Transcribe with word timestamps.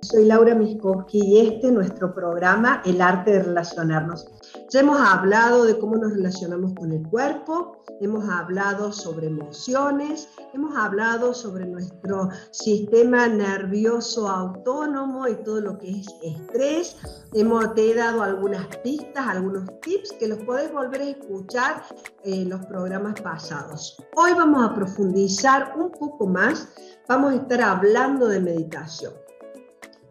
Soy 0.00 0.26
Laura 0.26 0.54
Miskowski 0.54 1.18
y 1.18 1.40
este 1.40 1.66
es 1.66 1.72
nuestro 1.72 2.14
programa 2.14 2.80
El 2.84 3.00
arte 3.00 3.32
de 3.32 3.42
relacionarnos. 3.42 4.26
Ya 4.70 4.80
hemos 4.80 5.00
hablado 5.00 5.64
de 5.64 5.76
cómo 5.76 5.96
nos 5.96 6.12
relacionamos 6.12 6.72
con 6.74 6.92
el 6.92 7.02
cuerpo, 7.08 7.82
hemos 8.00 8.28
hablado 8.28 8.92
sobre 8.92 9.26
emociones, 9.26 10.28
hemos 10.54 10.76
hablado 10.76 11.34
sobre 11.34 11.66
nuestro 11.66 12.28
sistema 12.52 13.26
nervioso 13.26 14.28
autónomo 14.28 15.26
y 15.26 15.34
todo 15.42 15.60
lo 15.60 15.78
que 15.78 15.90
es 15.90 16.06
estrés. 16.22 16.96
Hemos, 17.34 17.74
te 17.74 17.90
he 17.90 17.94
dado 17.94 18.22
algunas 18.22 18.66
pistas, 18.78 19.26
algunos 19.26 19.64
tips 19.80 20.12
que 20.12 20.28
los 20.28 20.38
podés 20.44 20.72
volver 20.72 21.00
a 21.00 21.10
escuchar 21.10 21.82
en 22.22 22.48
los 22.48 22.64
programas 22.66 23.20
pasados. 23.20 24.00
Hoy 24.14 24.32
vamos 24.32 24.64
a 24.64 24.74
profundizar 24.74 25.74
un 25.76 25.90
poco 25.90 26.28
más, 26.28 26.68
vamos 27.08 27.32
a 27.32 27.36
estar 27.36 27.60
hablando 27.62 28.28
de 28.28 28.40
meditación 28.40 29.27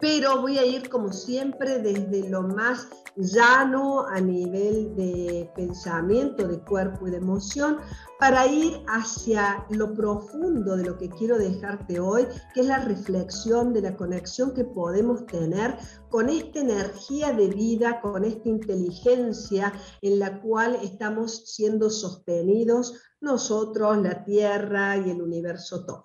pero 0.00 0.40
voy 0.40 0.58
a 0.58 0.64
ir 0.64 0.88
como 0.88 1.12
siempre 1.12 1.78
desde 1.78 2.28
lo 2.28 2.42
más 2.42 2.88
llano 3.16 4.06
a 4.06 4.20
nivel 4.20 4.94
de 4.94 5.50
pensamiento, 5.56 6.46
de 6.46 6.60
cuerpo 6.60 7.08
y 7.08 7.10
de 7.10 7.16
emoción, 7.16 7.78
para 8.18 8.46
ir 8.46 8.82
hacia 8.86 9.66
lo 9.70 9.94
profundo 9.94 10.76
de 10.76 10.84
lo 10.84 10.98
que 10.98 11.08
quiero 11.08 11.38
dejarte 11.38 12.00
hoy, 12.00 12.26
que 12.54 12.60
es 12.60 12.66
la 12.66 12.78
reflexión 12.84 13.72
de 13.72 13.82
la 13.82 13.96
conexión 13.96 14.54
que 14.54 14.64
podemos 14.64 15.26
tener 15.26 15.76
con 16.10 16.28
esta 16.28 16.60
energía 16.60 17.32
de 17.32 17.48
vida, 17.48 18.00
con 18.00 18.24
esta 18.24 18.48
inteligencia 18.48 19.72
en 20.02 20.18
la 20.18 20.40
cual 20.40 20.76
estamos 20.82 21.52
siendo 21.54 21.90
sostenidos 21.90 22.94
nosotros, 23.20 23.98
la 23.98 24.24
Tierra 24.24 24.96
y 24.96 25.10
el 25.10 25.22
universo 25.22 25.84
todo. 25.84 26.04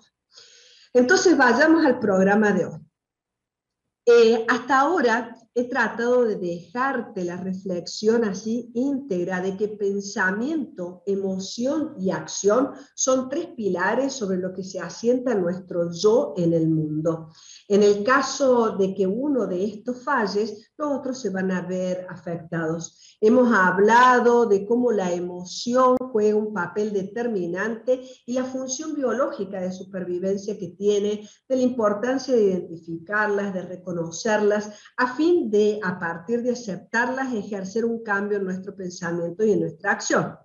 Entonces 0.94 1.36
vayamos 1.38 1.86
al 1.86 2.00
programa 2.00 2.52
de 2.52 2.66
hoy. 2.66 2.93
Eh, 4.06 4.46
hasta 4.50 4.82
ahora 4.82 5.34
he 5.56 5.70
tratado 5.70 6.26
de 6.26 6.36
dejarte 6.36 7.24
la 7.24 7.38
reflexión 7.38 8.26
así 8.26 8.70
íntegra 8.74 9.40
de 9.40 9.56
que 9.56 9.70
pensamiento, 9.70 11.04
emoción 11.06 11.96
y 12.00 12.10
acción 12.10 12.72
son 12.96 13.30
tres 13.30 13.48
pilares 13.56 14.14
sobre 14.14 14.40
lo 14.40 14.54
que 14.54 14.64
se 14.64 14.80
asienta 14.80 15.36
nuestro 15.36 15.92
yo 15.94 16.34
en 16.36 16.54
el 16.54 16.68
mundo. 16.68 17.30
En 17.70 17.82
el 17.84 18.04
caso 18.04 18.76
de 18.76 18.94
que 18.94 19.08
uno 19.08 19.48
de 19.48 19.64
estos 19.64 20.04
falles, 20.04 20.74
los 20.78 21.00
otros 21.00 21.22
se 21.22 21.30
van 21.30 21.52
a 21.52 21.62
ver 21.62 22.06
afectados. 22.10 23.18
Hemos 23.22 23.54
hablado 23.54 24.48
de 24.48 24.66
cómo 24.66 24.92
la 24.92 25.14
emoción 25.14 25.96
juega 26.12 26.36
un 26.36 26.54
papel 26.54 26.92
determinante 26.92 28.02
y 28.26 28.34
la 28.34 28.44
función 28.44 28.96
biológica 28.96 29.62
de 29.62 29.72
supervivencia 29.72 30.58
que 30.58 30.70
tiene, 30.70 31.30
de 31.48 31.56
la 31.56 31.62
importancia 31.62 32.36
de 32.36 32.44
identificarlas, 32.44 33.54
de 33.54 33.62
reconocerlas, 33.62 33.93
a 34.98 35.16
fin 35.16 35.50
de, 35.50 35.80
a 35.84 36.00
partir 36.00 36.42
de 36.44 36.52
aceptarlas, 36.52 37.34
ejercer 37.34 37.86
un 37.86 38.04
cambio 38.04 38.38
en 38.38 38.46
nuestro 38.46 38.76
pensamiento 38.76 39.44
y 39.44 39.52
en 39.52 39.62
nuestra 39.62 39.92
acción. 39.92 40.38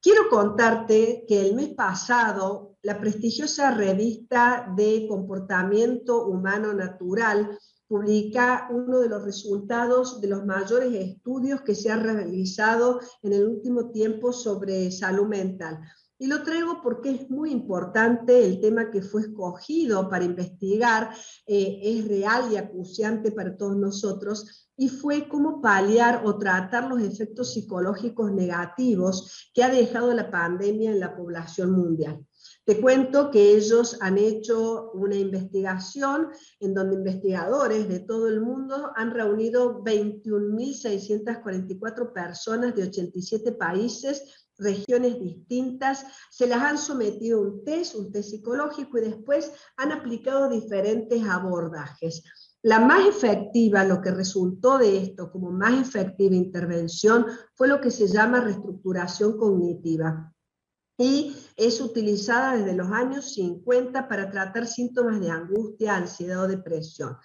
Quiero 0.00 0.28
contarte 0.30 1.24
que 1.26 1.40
el 1.40 1.54
mes 1.54 1.70
pasado 1.74 2.76
la 2.82 3.00
prestigiosa 3.00 3.72
revista 3.72 4.72
de 4.76 5.06
comportamiento 5.08 6.26
humano 6.26 6.72
natural 6.72 7.58
publica 7.88 8.68
uno 8.70 9.00
de 9.00 9.08
los 9.08 9.24
resultados 9.24 10.20
de 10.20 10.28
los 10.28 10.46
mayores 10.46 10.94
estudios 10.94 11.62
que 11.62 11.74
se 11.74 11.90
han 11.90 12.04
realizado 12.04 13.00
en 13.22 13.32
el 13.32 13.48
último 13.48 13.90
tiempo 13.90 14.32
sobre 14.32 14.90
salud 14.92 15.26
mental. 15.26 15.80
Y 16.20 16.26
lo 16.26 16.42
traigo 16.42 16.82
porque 16.82 17.12
es 17.12 17.30
muy 17.30 17.52
importante 17.52 18.44
el 18.44 18.60
tema 18.60 18.90
que 18.90 19.02
fue 19.02 19.20
escogido 19.22 20.10
para 20.10 20.24
investigar, 20.24 21.10
eh, 21.46 21.78
es 21.80 22.08
real 22.08 22.52
y 22.52 22.56
acuciante 22.56 23.30
para 23.30 23.56
todos 23.56 23.76
nosotros, 23.76 24.68
y 24.76 24.88
fue 24.88 25.28
cómo 25.28 25.60
paliar 25.60 26.22
o 26.24 26.36
tratar 26.38 26.88
los 26.88 27.02
efectos 27.02 27.52
psicológicos 27.52 28.32
negativos 28.32 29.50
que 29.54 29.62
ha 29.62 29.68
dejado 29.68 30.12
la 30.12 30.28
pandemia 30.30 30.90
en 30.90 30.98
la 31.00 31.16
población 31.16 31.70
mundial. 31.72 32.24
Te 32.64 32.80
cuento 32.80 33.30
que 33.30 33.56
ellos 33.56 33.98
han 34.00 34.16
hecho 34.18 34.90
una 34.92 35.16
investigación 35.16 36.28
en 36.60 36.74
donde 36.74 36.96
investigadores 36.96 37.88
de 37.88 38.00
todo 38.00 38.28
el 38.28 38.40
mundo 38.40 38.90
han 38.94 39.12
reunido 39.12 39.82
21.644 39.82 42.12
personas 42.12 42.74
de 42.74 42.82
87 42.84 43.52
países 43.52 44.47
regiones 44.58 45.20
distintas, 45.20 46.04
se 46.30 46.46
las 46.46 46.62
han 46.62 46.78
sometido 46.78 47.38
a 47.38 47.42
un 47.42 47.64
test, 47.64 47.94
un 47.94 48.12
test 48.12 48.30
psicológico 48.30 48.98
y 48.98 49.02
después 49.02 49.52
han 49.76 49.92
aplicado 49.92 50.48
diferentes 50.48 51.22
abordajes. 51.24 52.22
La 52.62 52.80
más 52.80 53.06
efectiva, 53.06 53.84
lo 53.84 54.00
que 54.00 54.10
resultó 54.10 54.78
de 54.78 54.98
esto 54.98 55.30
como 55.30 55.50
más 55.50 55.80
efectiva 55.80 56.34
intervención, 56.34 57.26
fue 57.54 57.68
lo 57.68 57.80
que 57.80 57.90
se 57.90 58.08
llama 58.08 58.40
reestructuración 58.40 59.38
cognitiva 59.38 60.32
y 60.98 61.36
es 61.56 61.80
utilizada 61.80 62.56
desde 62.56 62.74
los 62.74 62.90
años 62.90 63.32
50 63.34 64.08
para 64.08 64.30
tratar 64.30 64.66
síntomas 64.66 65.20
de 65.20 65.30
angustia, 65.30 65.94
ansiedad 65.94 66.42
o 66.42 66.48
depresión. 66.48 67.16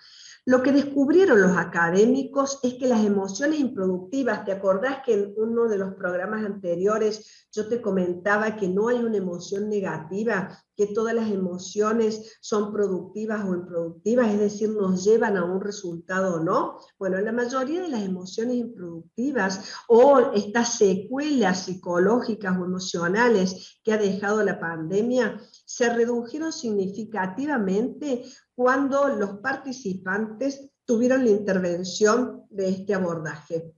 Lo 0.45 0.61
que 0.61 0.73
descubrieron 0.73 1.41
los 1.41 1.55
académicos 1.55 2.59
es 2.63 2.73
que 2.73 2.87
las 2.87 3.05
emociones 3.05 3.59
improductivas, 3.59 4.43
¿te 4.43 4.51
acordás 4.51 5.01
que 5.05 5.13
en 5.13 5.33
uno 5.37 5.69
de 5.69 5.77
los 5.77 5.93
programas 5.93 6.43
anteriores 6.43 7.47
yo 7.51 7.69
te 7.69 7.81
comentaba 7.81 8.57
que 8.57 8.67
no 8.67 8.89
hay 8.89 8.97
una 8.97 9.17
emoción 9.17 9.69
negativa, 9.69 10.61
que 10.75 10.87
todas 10.87 11.13
las 11.13 11.29
emociones 11.29 12.37
son 12.41 12.71
productivas 12.71 13.45
o 13.45 13.53
improductivas, 13.53 14.31
es 14.31 14.39
decir, 14.39 14.69
nos 14.69 15.03
llevan 15.03 15.37
a 15.37 15.45
un 15.45 15.61
resultado 15.61 16.35
o 16.35 16.39
no? 16.39 16.79
Bueno, 16.97 17.19
la 17.19 17.31
mayoría 17.31 17.81
de 17.81 17.89
las 17.89 18.03
emociones 18.03 18.55
improductivas 18.55 19.63
o 19.87 20.31
estas 20.33 20.77
secuelas 20.77 21.65
psicológicas 21.65 22.57
o 22.57 22.65
emocionales 22.65 23.79
que 23.83 23.93
ha 23.93 23.97
dejado 23.97 24.43
la 24.43 24.59
pandemia 24.59 25.39
se 25.65 25.93
redujeron 25.93 26.51
significativamente 26.51 28.23
cuando 28.55 29.09
los 29.09 29.39
participantes 29.39 30.69
tuvieron 30.85 31.23
la 31.23 31.31
intervención 31.31 32.43
de 32.49 32.69
este 32.69 32.93
abordaje. 32.93 33.73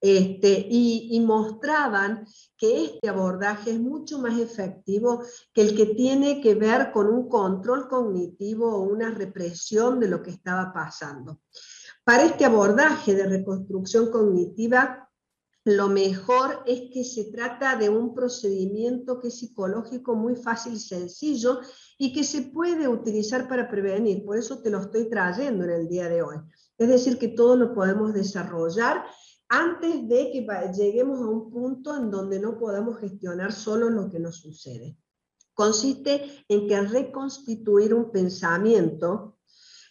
Este, 0.00 0.66
y, 0.70 1.20
mostraban 1.20 2.26
que 2.56 2.84
este 2.84 3.08
abordaje 3.10 3.72
es 3.72 3.80
mucho 3.80 4.18
más 4.18 4.38
efectivo 4.38 5.22
que 5.52 5.60
el 5.60 5.76
que 5.76 5.86
tiene 5.86 6.40
que 6.40 6.54
ver 6.54 6.90
con 6.90 7.08
un 7.08 7.28
control 7.28 7.86
cognitivo 7.86 8.74
o 8.74 8.80
una 8.80 9.10
represión 9.10 10.00
de 10.00 10.08
lo 10.08 10.22
que 10.22 10.30
estaba 10.30 10.72
pasando. 10.72 11.40
Para 12.02 12.24
este 12.24 12.46
abordaje 12.46 13.14
de 13.14 13.26
reconstrucción 13.26 14.10
cognitiva, 14.10 15.10
lo 15.64 15.88
mejor 15.88 16.62
es 16.64 16.90
que 16.90 17.04
se 17.04 17.24
trata 17.24 17.76
de 17.76 17.90
un 17.90 18.14
procedimiento 18.14 19.20
que 19.20 19.28
es 19.28 19.38
psicológico 19.38 20.14
muy 20.14 20.34
fácil 20.34 20.72
y 20.72 20.78
sencillo 20.78 21.60
y 21.98 22.14
que 22.14 22.24
se 22.24 22.42
puede 22.42 22.88
utilizar 22.88 23.46
para 23.46 23.68
prevenir. 23.68 24.24
Por 24.24 24.38
eso 24.38 24.62
te 24.62 24.70
lo 24.70 24.80
estoy 24.80 25.10
trayendo 25.10 25.64
en 25.64 25.70
el 25.70 25.88
día 25.88 26.08
de 26.08 26.22
hoy. 26.22 26.36
Es 26.78 26.88
decir, 26.88 27.18
que 27.18 27.28
todo 27.28 27.56
lo 27.56 27.74
podemos 27.74 28.14
desarrollar 28.14 29.04
antes 29.50 30.08
de 30.08 30.30
que 30.30 30.46
lleguemos 30.72 31.20
a 31.20 31.26
un 31.26 31.50
punto 31.50 31.96
en 31.96 32.08
donde 32.08 32.38
no 32.38 32.56
podamos 32.56 33.00
gestionar 33.00 33.52
solo 33.52 33.90
lo 33.90 34.08
que 34.08 34.20
nos 34.20 34.36
sucede. 34.36 34.96
Consiste 35.52 36.44
en 36.48 36.68
que 36.68 36.80
reconstituir 36.80 37.92
un 37.92 38.12
pensamiento 38.12 39.38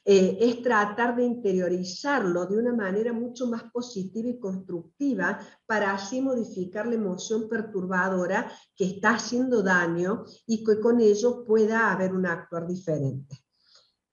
eh, 0.06 0.38
es 0.40 0.64
tratar 0.64 1.18
de 1.18 1.26
interiorizarlo 1.26 2.46
de 2.46 2.58
una 2.58 2.74
manera 2.74 3.12
mucho 3.12 3.48
más 3.48 3.64
positiva 3.64 4.30
y 4.30 4.40
constructiva 4.40 5.40
para 5.66 5.94
así 5.94 6.22
modificar 6.22 6.88
la 6.88 6.96
emoción 6.96 7.50
perturbadora 7.50 8.50
que 8.76 8.86
está 8.86 9.16
haciendo 9.16 9.62
daño 9.62 10.24
y 10.48 10.64
que 10.64 10.80
con 10.80 11.02
ello 11.02 11.44
pueda 11.46 11.92
haber 11.92 12.14
un 12.14 12.26
actuar 12.26 12.66
diferente. 12.66 13.44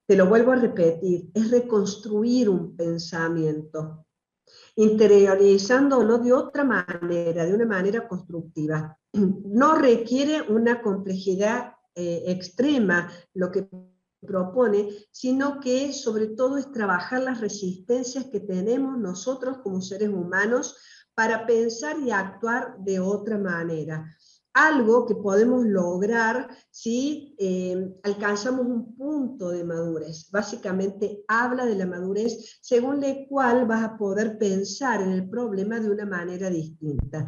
Te 0.07 0.17
lo 0.17 0.27
vuelvo 0.27 0.53
a 0.53 0.57
repetir, 0.57 1.31
es 1.33 1.51
reconstruir 1.53 2.49
un 2.49 2.77
pensamiento, 2.77 4.06
interiorizándolo 4.75 6.19
de 6.19 6.33
otra 6.33 6.65
manera, 6.65 7.45
de 7.45 7.55
una 7.55 7.67
manera 7.67 8.07
constructiva. 8.07 8.99
No 9.13 9.75
requiere 9.75 10.43
una 10.43 10.83
complejidad 10.83 11.73
eh, 11.95 12.25
extrema, 12.27 13.11
lo 13.33 13.51
que 13.51 13.67
propone, 14.21 14.91
sino 15.11 15.61
que 15.61 15.93
sobre 15.93 16.27
todo 16.27 16.59
es 16.59 16.71
trabajar 16.73 17.23
las 17.23 17.41
resistencias 17.41 18.27
que 18.27 18.41
tenemos 18.41 18.99
nosotros 18.99 19.59
como 19.63 19.81
seres 19.81 20.11
humanos 20.11 20.77
para 21.15 21.47
pensar 21.47 21.99
y 21.99 22.11
actuar 22.11 22.77
de 22.79 23.01
otra 23.01 23.39
manera. 23.39 24.15
Algo 24.57 25.05
que 25.05 25.15
podemos 25.15 25.67
lograr 25.67 26.49
si 26.71 27.37
eh, 27.39 27.95
alcanzamos 28.03 28.67
un 28.67 28.97
punto 28.97 29.51
de 29.51 29.63
madurez. 29.65 30.31
Básicamente 30.31 31.25
habla 31.29 31.67
de 31.67 31.75
la 31.75 31.85
madurez 31.85 32.59
según 32.63 33.03
la 33.03 33.15
cual 33.29 33.67
vas 33.67 33.85
a 33.85 33.99
poder 33.99 34.39
pensar 34.39 35.03
en 35.03 35.13
el 35.13 35.29
problema 35.29 35.79
de 35.79 35.91
una 35.91 36.07
manera 36.07 36.49
distinta. 36.49 37.23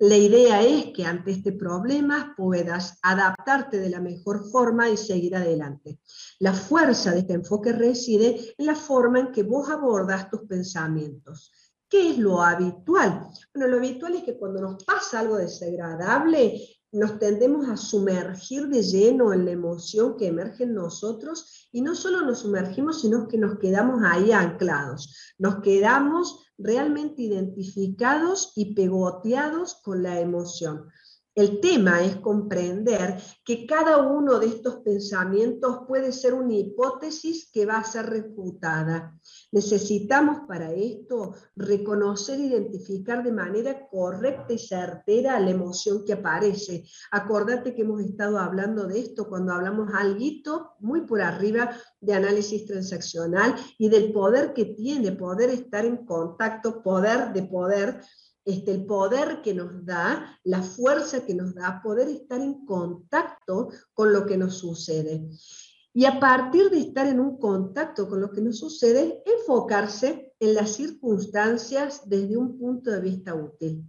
La 0.00 0.16
idea 0.16 0.60
es 0.60 0.86
que 0.92 1.04
ante 1.04 1.30
este 1.30 1.52
problema 1.52 2.34
puedas 2.36 2.98
adaptarte 3.02 3.78
de 3.78 3.88
la 3.88 4.00
mejor 4.00 4.50
forma 4.50 4.90
y 4.90 4.96
seguir 4.96 5.36
adelante. 5.36 6.00
La 6.40 6.52
fuerza 6.52 7.12
de 7.12 7.20
este 7.20 7.34
enfoque 7.34 7.70
reside 7.70 8.56
en 8.58 8.66
la 8.66 8.74
forma 8.74 9.20
en 9.20 9.30
que 9.30 9.44
vos 9.44 9.70
abordas 9.70 10.28
tus 10.28 10.40
pensamientos. 10.48 11.52
¿Qué 11.92 12.12
es 12.12 12.16
lo 12.16 12.40
habitual? 12.40 13.28
Bueno, 13.54 13.68
lo 13.68 13.76
habitual 13.76 14.14
es 14.14 14.24
que 14.24 14.38
cuando 14.38 14.62
nos 14.62 14.82
pasa 14.82 15.20
algo 15.20 15.36
desagradable, 15.36 16.58
nos 16.90 17.18
tendemos 17.18 17.68
a 17.68 17.76
sumergir 17.76 18.68
de 18.68 18.82
lleno 18.82 19.34
en 19.34 19.44
la 19.44 19.50
emoción 19.50 20.16
que 20.16 20.28
emerge 20.28 20.64
en 20.64 20.72
nosotros 20.72 21.68
y 21.70 21.82
no 21.82 21.94
solo 21.94 22.22
nos 22.22 22.38
sumergimos, 22.38 23.02
sino 23.02 23.28
que 23.28 23.36
nos 23.36 23.58
quedamos 23.58 24.00
ahí 24.06 24.32
anclados, 24.32 25.34
nos 25.36 25.56
quedamos 25.56 26.46
realmente 26.56 27.20
identificados 27.20 28.52
y 28.56 28.74
pegoteados 28.74 29.74
con 29.84 30.02
la 30.02 30.18
emoción. 30.18 30.88
El 31.34 31.60
tema 31.60 32.04
es 32.04 32.16
comprender 32.16 33.16
que 33.42 33.66
cada 33.66 33.96
uno 33.96 34.38
de 34.38 34.48
estos 34.48 34.80
pensamientos 34.80 35.80
puede 35.88 36.12
ser 36.12 36.34
una 36.34 36.52
hipótesis 36.52 37.50
que 37.50 37.64
va 37.64 37.78
a 37.78 37.84
ser 37.84 38.06
refutada. 38.06 39.18
Necesitamos 39.50 40.40
para 40.46 40.72
esto 40.72 41.34
reconocer 41.56 42.38
e 42.38 42.48
identificar 42.48 43.24
de 43.24 43.32
manera 43.32 43.88
correcta 43.88 44.52
y 44.52 44.58
certera 44.58 45.40
la 45.40 45.50
emoción 45.50 46.04
que 46.04 46.12
aparece. 46.12 46.84
Acordate 47.10 47.74
que 47.74 47.80
hemos 47.80 48.02
estado 48.02 48.38
hablando 48.38 48.86
de 48.86 49.00
esto 49.00 49.26
cuando 49.26 49.54
hablamos 49.54 49.90
algo 49.94 50.12
muy 50.80 51.06
por 51.06 51.22
arriba 51.22 51.74
de 52.00 52.12
análisis 52.12 52.66
transaccional 52.66 53.54
y 53.78 53.88
del 53.88 54.12
poder 54.12 54.52
que 54.52 54.66
tiene, 54.66 55.12
poder 55.12 55.48
estar 55.48 55.86
en 55.86 56.04
contacto, 56.04 56.82
poder 56.82 57.32
de 57.32 57.42
poder 57.44 58.00
este, 58.44 58.72
el 58.72 58.86
poder 58.86 59.42
que 59.42 59.54
nos 59.54 59.84
da, 59.84 60.38
la 60.44 60.62
fuerza 60.62 61.24
que 61.24 61.34
nos 61.34 61.54
da 61.54 61.80
poder 61.82 62.08
estar 62.08 62.40
en 62.40 62.64
contacto 62.64 63.70
con 63.94 64.12
lo 64.12 64.26
que 64.26 64.36
nos 64.36 64.58
sucede. 64.58 65.28
Y 65.94 66.06
a 66.06 66.18
partir 66.18 66.70
de 66.70 66.78
estar 66.80 67.06
en 67.06 67.20
un 67.20 67.38
contacto 67.38 68.08
con 68.08 68.20
lo 68.20 68.32
que 68.32 68.40
nos 68.40 68.58
sucede, 68.58 69.22
enfocarse 69.26 70.34
en 70.40 70.54
las 70.54 70.70
circunstancias 70.70 72.08
desde 72.08 72.36
un 72.36 72.58
punto 72.58 72.90
de 72.90 73.00
vista 73.00 73.34
útil. 73.34 73.84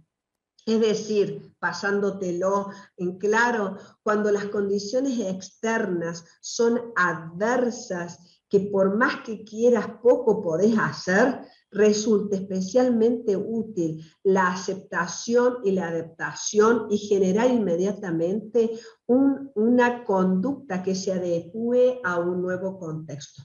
Es 0.66 0.80
decir, 0.80 1.54
pasándotelo 1.58 2.70
en 2.96 3.18
claro, 3.18 3.76
cuando 4.02 4.30
las 4.30 4.46
condiciones 4.46 5.18
externas 5.20 6.24
son 6.40 6.80
adversas, 6.96 8.18
que 8.48 8.60
por 8.60 8.96
más 8.96 9.22
que 9.24 9.44
quieras 9.44 9.86
poco 10.02 10.42
podés 10.42 10.78
hacer, 10.78 11.40
resulta 11.74 12.36
especialmente 12.36 13.36
útil 13.36 14.02
la 14.22 14.48
aceptación 14.48 15.58
y 15.64 15.72
la 15.72 15.88
adaptación 15.88 16.86
y 16.90 16.98
generar 16.98 17.50
inmediatamente 17.50 18.70
una 19.06 20.04
conducta 20.04 20.82
que 20.82 20.94
se 20.94 21.12
adecue 21.12 22.00
a 22.04 22.18
un 22.18 22.40
nuevo 22.40 22.78
contexto. 22.78 23.42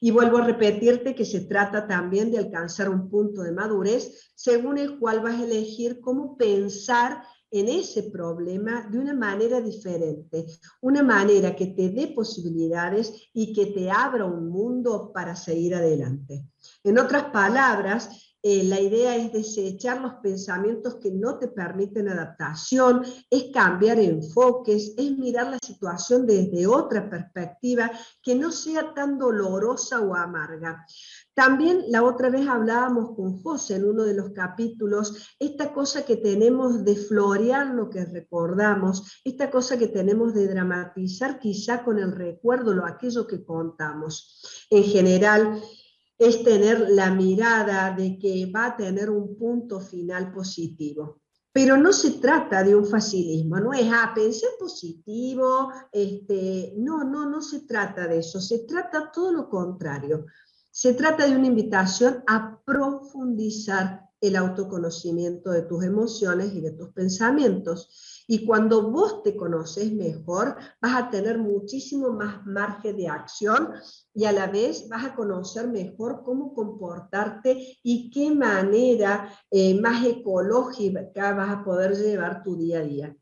Y 0.00 0.10
vuelvo 0.10 0.38
a 0.38 0.44
repetirte 0.44 1.14
que 1.14 1.24
se 1.24 1.40
trata 1.40 1.86
también 1.86 2.30
de 2.30 2.38
alcanzar 2.38 2.88
un 2.88 3.08
punto 3.08 3.42
de 3.42 3.52
madurez 3.52 4.32
según 4.34 4.78
el 4.78 4.98
cual 4.98 5.20
vas 5.20 5.40
a 5.40 5.44
elegir 5.44 6.00
cómo 6.00 6.36
pensar 6.36 7.22
en 7.50 7.68
ese 7.68 8.04
problema 8.04 8.86
de 8.90 8.98
una 8.98 9.14
manera 9.14 9.60
diferente, 9.60 10.46
una 10.80 11.02
manera 11.02 11.54
que 11.56 11.68
te 11.68 11.88
dé 11.90 12.08
posibilidades 12.08 13.12
y 13.32 13.52
que 13.52 13.66
te 13.66 13.90
abra 13.90 14.24
un 14.24 14.48
mundo 14.48 15.10
para 15.12 15.34
seguir 15.34 15.74
adelante. 15.74 16.44
En 16.84 16.98
otras 16.98 17.24
palabras, 17.24 18.10
eh, 18.42 18.64
la 18.64 18.80
idea 18.80 19.16
es 19.16 19.32
desechar 19.32 20.00
los 20.00 20.14
pensamientos 20.22 20.96
que 20.96 21.10
no 21.10 21.38
te 21.38 21.48
permiten 21.48 22.08
adaptación, 22.08 23.04
es 23.28 23.50
cambiar 23.52 23.98
enfoques, 23.98 24.94
es 24.96 25.18
mirar 25.18 25.48
la 25.48 25.58
situación 25.62 26.26
desde 26.26 26.66
otra 26.66 27.10
perspectiva 27.10 27.90
que 28.22 28.34
no 28.34 28.50
sea 28.50 28.94
tan 28.94 29.18
dolorosa 29.18 30.00
o 30.00 30.14
amarga. 30.14 30.86
También 31.40 31.84
la 31.88 32.02
otra 32.02 32.28
vez 32.28 32.46
hablábamos 32.46 33.16
con 33.16 33.42
José 33.42 33.76
en 33.76 33.86
uno 33.86 34.02
de 34.02 34.12
los 34.12 34.32
capítulos, 34.32 35.34
esta 35.38 35.72
cosa 35.72 36.04
que 36.04 36.16
tenemos 36.18 36.84
de 36.84 36.94
florear 36.94 37.68
lo 37.68 37.88
que 37.88 38.04
recordamos, 38.04 39.22
esta 39.24 39.50
cosa 39.50 39.78
que 39.78 39.88
tenemos 39.88 40.34
de 40.34 40.48
dramatizar 40.48 41.38
quizá 41.38 41.82
con 41.82 41.98
el 41.98 42.12
recuerdo, 42.12 42.74
lo 42.74 42.84
aquello 42.84 43.26
que 43.26 43.42
contamos. 43.42 44.66
En 44.68 44.84
general, 44.84 45.62
es 46.18 46.44
tener 46.44 46.90
la 46.90 47.10
mirada 47.10 47.96
de 47.96 48.18
que 48.18 48.52
va 48.54 48.66
a 48.66 48.76
tener 48.76 49.08
un 49.08 49.34
punto 49.38 49.80
final 49.80 50.34
positivo. 50.34 51.22
Pero 51.54 51.78
no 51.78 51.94
se 51.94 52.18
trata 52.18 52.62
de 52.62 52.76
un 52.76 52.84
facilismo, 52.84 53.58
no 53.58 53.72
es, 53.72 53.90
ah, 53.90 54.12
pensé 54.14 54.46
positivo, 54.58 55.72
este, 55.90 56.74
no, 56.76 57.02
no, 57.02 57.24
no 57.30 57.40
se 57.40 57.60
trata 57.60 58.06
de 58.06 58.18
eso, 58.18 58.42
se 58.42 58.58
trata 58.66 59.10
todo 59.10 59.32
lo 59.32 59.48
contrario. 59.48 60.26
Se 60.80 60.94
trata 60.94 61.26
de 61.26 61.36
una 61.36 61.48
invitación 61.48 62.24
a 62.26 62.58
profundizar 62.64 64.08
el 64.18 64.34
autoconocimiento 64.34 65.50
de 65.50 65.60
tus 65.60 65.84
emociones 65.84 66.54
y 66.54 66.62
de 66.62 66.70
tus 66.70 66.88
pensamientos 66.94 68.24
y 68.26 68.46
cuando 68.46 68.90
vos 68.90 69.22
te 69.22 69.36
conoces 69.36 69.92
mejor, 69.92 70.56
vas 70.80 70.96
a 70.96 71.10
tener 71.10 71.36
muchísimo 71.36 72.14
más 72.14 72.46
margen 72.46 72.96
de 72.96 73.08
acción 73.08 73.74
y 74.14 74.24
a 74.24 74.32
la 74.32 74.46
vez 74.46 74.88
vas 74.88 75.04
a 75.04 75.14
conocer 75.14 75.68
mejor 75.68 76.22
cómo 76.24 76.54
comportarte 76.54 77.76
y 77.82 78.10
qué 78.10 78.34
manera 78.34 79.30
eh, 79.50 79.78
más 79.78 80.02
ecológica 80.06 81.34
vas 81.34 81.58
a 81.58 81.62
poder 81.62 81.94
llevar 81.94 82.42
tu 82.42 82.56
día 82.56 82.78
a 82.78 82.84
día. 82.84 83.16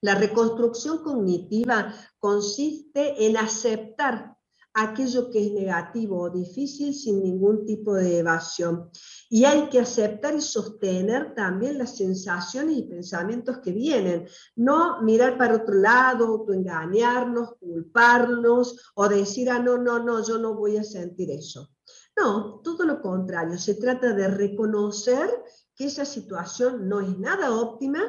La 0.00 0.16
reconstrucción 0.16 1.04
cognitiva 1.04 1.94
consiste 2.18 3.24
en 3.24 3.36
aceptar 3.36 4.31
aquello 4.74 5.30
que 5.30 5.46
es 5.46 5.52
negativo 5.52 6.20
o 6.20 6.30
difícil 6.30 6.94
sin 6.94 7.22
ningún 7.22 7.64
tipo 7.66 7.94
de 7.94 8.18
evasión. 8.18 8.90
Y 9.28 9.44
hay 9.44 9.68
que 9.68 9.80
aceptar 9.80 10.34
y 10.34 10.40
sostener 10.40 11.34
también 11.34 11.78
las 11.78 11.96
sensaciones 11.96 12.76
y 12.76 12.82
pensamientos 12.82 13.58
que 13.58 13.72
vienen. 13.72 14.26
No 14.56 15.02
mirar 15.02 15.36
para 15.38 15.56
otro 15.56 15.74
lado, 15.74 16.26
autoengañarnos, 16.26 17.56
culparnos 17.58 18.92
o 18.94 19.08
decir, 19.08 19.50
ah, 19.50 19.58
no, 19.58 19.78
no, 19.78 20.02
no, 20.02 20.24
yo 20.26 20.38
no 20.38 20.54
voy 20.54 20.76
a 20.76 20.84
sentir 20.84 21.30
eso. 21.30 21.70
No, 22.16 22.60
todo 22.62 22.84
lo 22.84 23.00
contrario. 23.00 23.58
Se 23.58 23.74
trata 23.74 24.12
de 24.12 24.28
reconocer 24.28 25.30
que 25.74 25.86
esa 25.86 26.04
situación 26.04 26.88
no 26.88 27.00
es 27.00 27.18
nada 27.18 27.52
óptima, 27.52 28.02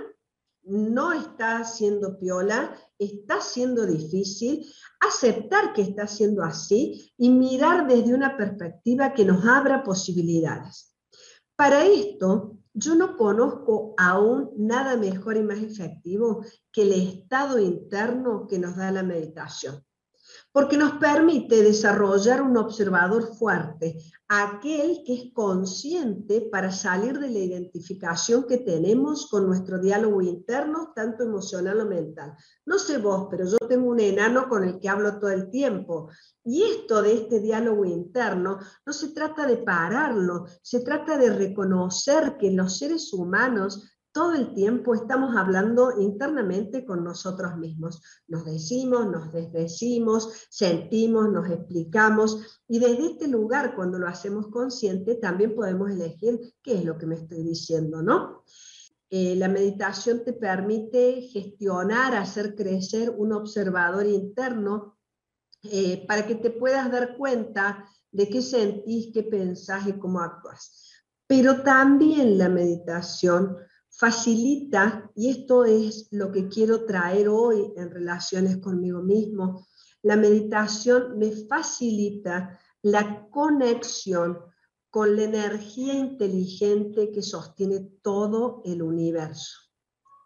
no 0.63 1.11
está 1.13 1.63
siendo 1.65 2.17
piola, 2.19 2.75
está 2.97 3.41
siendo 3.41 3.85
difícil, 3.85 4.65
aceptar 4.99 5.73
que 5.73 5.81
está 5.81 6.07
siendo 6.07 6.43
así 6.43 7.13
y 7.17 7.29
mirar 7.29 7.87
desde 7.87 8.13
una 8.13 8.37
perspectiva 8.37 9.13
que 9.13 9.25
nos 9.25 9.45
abra 9.45 9.83
posibilidades. 9.83 10.95
Para 11.55 11.85
esto, 11.85 12.57
yo 12.73 12.95
no 12.95 13.17
conozco 13.17 13.93
aún 13.97 14.51
nada 14.57 14.97
mejor 14.97 15.37
y 15.37 15.43
más 15.43 15.59
efectivo 15.59 16.43
que 16.71 16.83
el 16.83 16.93
estado 16.93 17.59
interno 17.59 18.47
que 18.47 18.57
nos 18.57 18.75
da 18.75 18.91
la 18.91 19.03
meditación 19.03 19.83
porque 20.53 20.77
nos 20.77 20.93
permite 20.93 21.63
desarrollar 21.63 22.43
un 22.43 22.55
observador 22.57 23.35
fuerte, 23.35 23.97
aquel 24.27 25.03
que 25.03 25.13
es 25.15 25.33
consciente 25.33 26.47
para 26.51 26.71
salir 26.71 27.17
de 27.19 27.29
la 27.29 27.39
identificación 27.39 28.45
que 28.47 28.59
tenemos 28.59 29.27
con 29.31 29.47
nuestro 29.47 29.79
diálogo 29.79 30.21
interno, 30.21 30.93
tanto 30.95 31.23
emocional 31.23 31.81
o 31.81 31.85
mental. 31.85 32.35
No 32.67 32.77
sé 32.77 32.99
vos, 32.99 33.27
pero 33.31 33.45
yo 33.45 33.57
tengo 33.67 33.89
un 33.89 33.99
enano 33.99 34.47
con 34.47 34.63
el 34.63 34.79
que 34.79 34.89
hablo 34.89 35.19
todo 35.19 35.31
el 35.31 35.49
tiempo. 35.49 36.09
Y 36.45 36.61
esto 36.61 37.01
de 37.01 37.13
este 37.13 37.39
diálogo 37.39 37.83
interno 37.85 38.59
no 38.85 38.93
se 38.93 39.09
trata 39.09 39.47
de 39.47 39.57
pararlo, 39.57 40.45
se 40.61 40.81
trata 40.81 41.17
de 41.17 41.31
reconocer 41.31 42.37
que 42.37 42.51
los 42.51 42.77
seres 42.77 43.11
humanos 43.11 43.92
todo 44.13 44.35
el 44.35 44.53
tiempo 44.53 44.93
estamos 44.93 45.35
hablando 45.35 45.99
internamente 45.99 46.85
con 46.85 47.03
nosotros 47.03 47.57
mismos. 47.57 48.01
Nos 48.27 48.45
decimos, 48.45 49.07
nos 49.07 49.33
desdecimos, 49.33 50.47
sentimos, 50.49 51.29
nos 51.29 51.49
explicamos 51.49 52.61
y 52.67 52.79
desde 52.79 53.07
este 53.07 53.27
lugar, 53.27 53.75
cuando 53.75 53.97
lo 53.97 54.07
hacemos 54.07 54.47
consciente, 54.47 55.15
también 55.15 55.55
podemos 55.55 55.89
elegir 55.89 56.39
qué 56.61 56.75
es 56.75 56.85
lo 56.85 56.97
que 56.97 57.07
me 57.07 57.15
estoy 57.15 57.41
diciendo, 57.41 58.03
¿no? 58.03 58.43
Eh, 59.09 59.35
la 59.35 59.47
meditación 59.47 60.23
te 60.23 60.33
permite 60.33 61.21
gestionar, 61.21 62.15
hacer 62.15 62.55
crecer 62.55 63.09
un 63.09 63.33
observador 63.33 64.05
interno 64.05 64.97
eh, 65.63 66.05
para 66.07 66.25
que 66.27 66.35
te 66.35 66.51
puedas 66.51 66.91
dar 66.91 67.17
cuenta 67.17 67.89
de 68.11 68.29
qué 68.29 68.41
sentís, 68.41 69.11
qué 69.11 69.23
pensás 69.23 69.87
y 69.87 69.93
cómo 69.93 70.19
actúas. 70.19 70.91
Pero 71.25 71.63
también 71.63 72.37
la 72.37 72.49
meditación 72.49 73.57
facilita, 73.95 75.11
y 75.15 75.29
esto 75.29 75.65
es 75.65 76.07
lo 76.11 76.31
que 76.31 76.47
quiero 76.47 76.85
traer 76.85 77.29
hoy 77.29 77.71
en 77.77 77.91
relaciones 77.91 78.57
conmigo 78.57 79.01
mismo, 79.01 79.67
la 80.01 80.15
meditación 80.15 81.17
me 81.17 81.31
facilita 81.31 82.59
la 82.81 83.27
conexión 83.29 84.39
con 84.89 85.15
la 85.15 85.23
energía 85.23 85.93
inteligente 85.93 87.11
que 87.11 87.21
sostiene 87.21 87.79
todo 88.01 88.61
el 88.65 88.81
universo. 88.81 89.59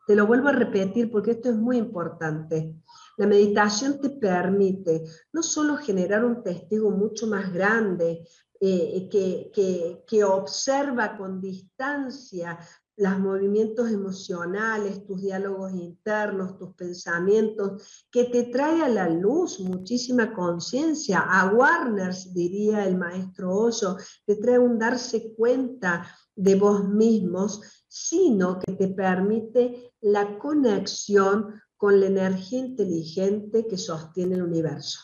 Te 0.07 0.15
lo 0.15 0.25
vuelvo 0.25 0.47
a 0.47 0.53
repetir 0.53 1.11
porque 1.11 1.31
esto 1.31 1.49
es 1.49 1.55
muy 1.55 1.77
importante. 1.77 2.73
La 3.17 3.27
meditación 3.27 3.99
te 3.99 4.09
permite 4.09 5.03
no 5.33 5.43
solo 5.43 5.75
generar 5.77 6.23
un 6.23 6.41
testigo 6.41 6.89
mucho 6.91 7.27
más 7.27 7.51
grande, 7.53 8.25
eh, 8.59 9.07
que, 9.11 9.51
que, 9.53 10.03
que, 10.07 10.23
observa 10.23 11.15
con 11.15 11.39
distancia 11.39 12.57
los 12.97 13.19
movimientos 13.19 13.91
emocionales, 13.91 15.05
tus 15.05 15.21
diálogos 15.21 15.71
internos, 15.73 16.57
tus 16.57 16.73
pensamientos, 16.73 18.05
que 18.11 18.25
te 18.25 18.45
trae 18.45 18.81
a 18.81 18.89
la 18.89 19.07
luz 19.07 19.59
muchísima 19.59 20.33
conciencia. 20.33 21.19
A 21.19 21.53
Warners, 21.53 22.33
diría 22.33 22.85
el 22.85 22.97
maestro 22.97 23.55
Hoyo, 23.55 23.97
te 24.25 24.35
trae 24.35 24.57
un 24.57 24.79
darse 24.79 25.33
cuenta 25.35 26.07
de 26.35 26.55
vos 26.55 26.89
mismos, 26.89 27.85
sino 27.87 28.59
que 28.59 28.73
te 28.73 28.87
permite 28.87 29.93
la 30.01 30.39
conexión 30.39 31.61
con 31.77 31.99
la 31.99 32.07
energía 32.07 32.59
inteligente 32.59 33.67
que 33.67 33.77
sostiene 33.77 34.35
el 34.35 34.41
universo. 34.41 34.99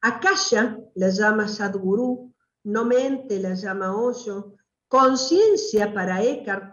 Akasha 0.00 0.78
la 0.94 1.10
llama 1.10 1.48
Sadhguru, 1.48 2.32
no 2.64 2.84
mente 2.86 3.38
la 3.38 3.52
llama 3.54 3.94
Hoyo, 3.94 4.54
conciencia 4.88 5.92
para 5.92 6.22
Eckhart 6.22 6.72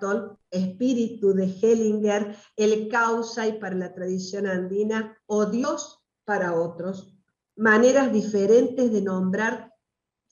espíritu 0.54 1.34
de 1.34 1.46
Hellinger, 1.46 2.38
el 2.56 2.88
causa 2.88 3.48
y 3.48 3.60
para 3.60 3.76
la 3.76 3.94
tradición 3.94 4.48
andina, 4.48 5.18
o 5.26 5.48
Dios 5.48 6.00
para 6.24 6.54
otros, 6.54 7.14
maneras 7.56 8.14
diferentes 8.14 8.92
de 8.92 9.02
nombrar 9.02 9.74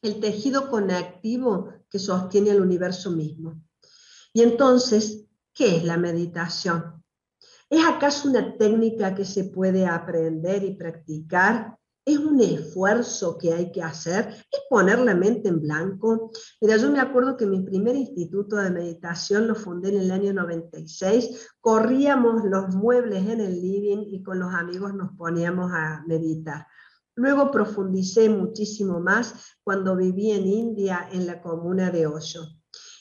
el 0.01 0.19
tejido 0.19 0.69
conectivo 0.69 1.73
que 1.89 1.99
sostiene 1.99 2.51
el 2.51 2.61
universo 2.61 3.11
mismo. 3.11 3.61
Y 4.33 4.41
entonces, 4.41 5.25
¿qué 5.53 5.77
es 5.77 5.83
la 5.83 5.97
meditación? 5.97 7.03
¿Es 7.69 7.85
acaso 7.85 8.29
una 8.29 8.57
técnica 8.57 9.13
que 9.15 9.25
se 9.25 9.45
puede 9.45 9.85
aprender 9.85 10.63
y 10.63 10.75
practicar? 10.75 11.77
Es 12.05 12.17
un 12.17 12.41
esfuerzo 12.41 13.37
que 13.37 13.53
hay 13.53 13.71
que 13.71 13.83
hacer, 13.83 14.29
es 14.51 14.59
poner 14.69 14.99
la 14.99 15.15
mente 15.15 15.49
en 15.49 15.61
blanco. 15.61 16.31
Mira, 16.59 16.77
yo 16.77 16.91
me 16.91 16.99
acuerdo 16.99 17.37
que 17.37 17.45
mi 17.45 17.61
primer 17.61 17.95
instituto 17.95 18.55
de 18.55 18.71
meditación 18.71 19.47
lo 19.47 19.55
fundé 19.55 19.89
en 19.89 20.01
el 20.01 20.11
año 20.11 20.33
96, 20.33 21.49
corríamos 21.59 22.43
los 22.45 22.75
muebles 22.75 23.27
en 23.27 23.41
el 23.41 23.61
living 23.61 24.05
y 24.07 24.23
con 24.23 24.39
los 24.39 24.53
amigos 24.53 24.93
nos 24.95 25.11
poníamos 25.15 25.71
a 25.73 26.03
meditar. 26.07 26.65
Luego 27.15 27.51
profundicé 27.51 28.29
muchísimo 28.29 28.99
más 28.99 29.57
cuando 29.63 29.95
viví 29.95 30.31
en 30.31 30.47
India, 30.47 31.07
en 31.11 31.27
la 31.27 31.41
comuna 31.41 31.91
de 31.91 32.07
Osho. 32.07 32.47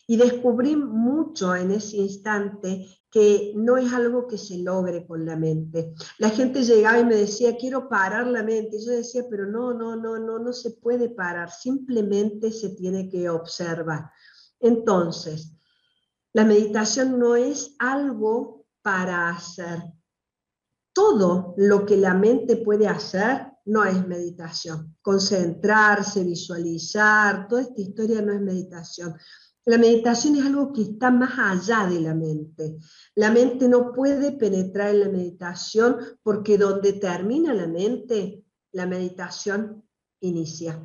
Y 0.07 0.17
descubrí 0.17 0.75
mucho 0.75 1.55
en 1.55 1.71
ese 1.71 1.99
instante 1.99 3.00
que 3.11 3.53
no 3.57 3.77
es 3.77 3.93
algo 3.93 4.27
que 4.27 4.39
se 4.39 4.59
logre 4.59 5.07
con 5.07 5.27
la 5.27 5.37
mente. 5.37 5.95
La 6.19 6.31
gente 6.31 6.63
llegaba 6.63 6.99
y 6.99 7.05
me 7.05 7.17
decía, 7.17 7.57
quiero 7.57 7.89
parar 7.89 8.27
la 8.27 8.43
mente. 8.43 8.79
Yo 8.85 8.93
decía, 8.93 9.25
pero 9.29 9.47
no, 9.47 9.75
no, 9.75 9.97
no, 9.97 10.19
no, 10.19 10.39
no 10.39 10.53
se 10.53 10.71
puede 10.71 11.09
parar, 11.09 11.51
simplemente 11.51 12.53
se 12.53 12.71
tiene 12.71 13.09
que 13.09 13.29
observar. 13.29 14.11
Entonces, 14.61 15.53
la 16.33 16.45
meditación 16.45 17.19
no 17.19 17.35
es 17.35 17.75
algo 17.79 18.67
para 18.83 19.31
hacer. 19.31 19.83
Todo 20.93 21.55
lo 21.57 21.85
que 21.87 21.97
la 21.97 22.15
mente 22.15 22.57
puede 22.57 22.87
hacer 22.87 23.47
no 23.65 23.85
es 23.85 24.07
meditación. 24.07 24.97
Concentrarse, 25.03 26.23
visualizar, 26.23 27.49
toda 27.49 27.63
esta 27.63 27.81
historia 27.81 28.23
no 28.23 28.33
es 28.33 28.41
meditación. 28.41 29.17
La 29.67 29.77
meditación 29.77 30.37
es 30.37 30.47
algo 30.47 30.73
que 30.73 30.83
está 30.83 31.11
más 31.11 31.39
allá 31.39 31.87
de 31.87 32.01
la 32.01 32.15
mente. 32.15 32.79
La 33.15 33.31
mente 33.31 33.69
no 33.69 33.93
puede 33.93 34.33
penetrar 34.33 34.91
en 34.91 35.01
la 35.01 35.09
meditación 35.09 35.99
porque 36.23 36.57
donde 36.57 36.95
termina 36.95 37.53
la 37.53 37.67
mente, 37.67 38.43
la 38.73 38.87
meditación 38.87 39.85
inicia. 40.21 40.83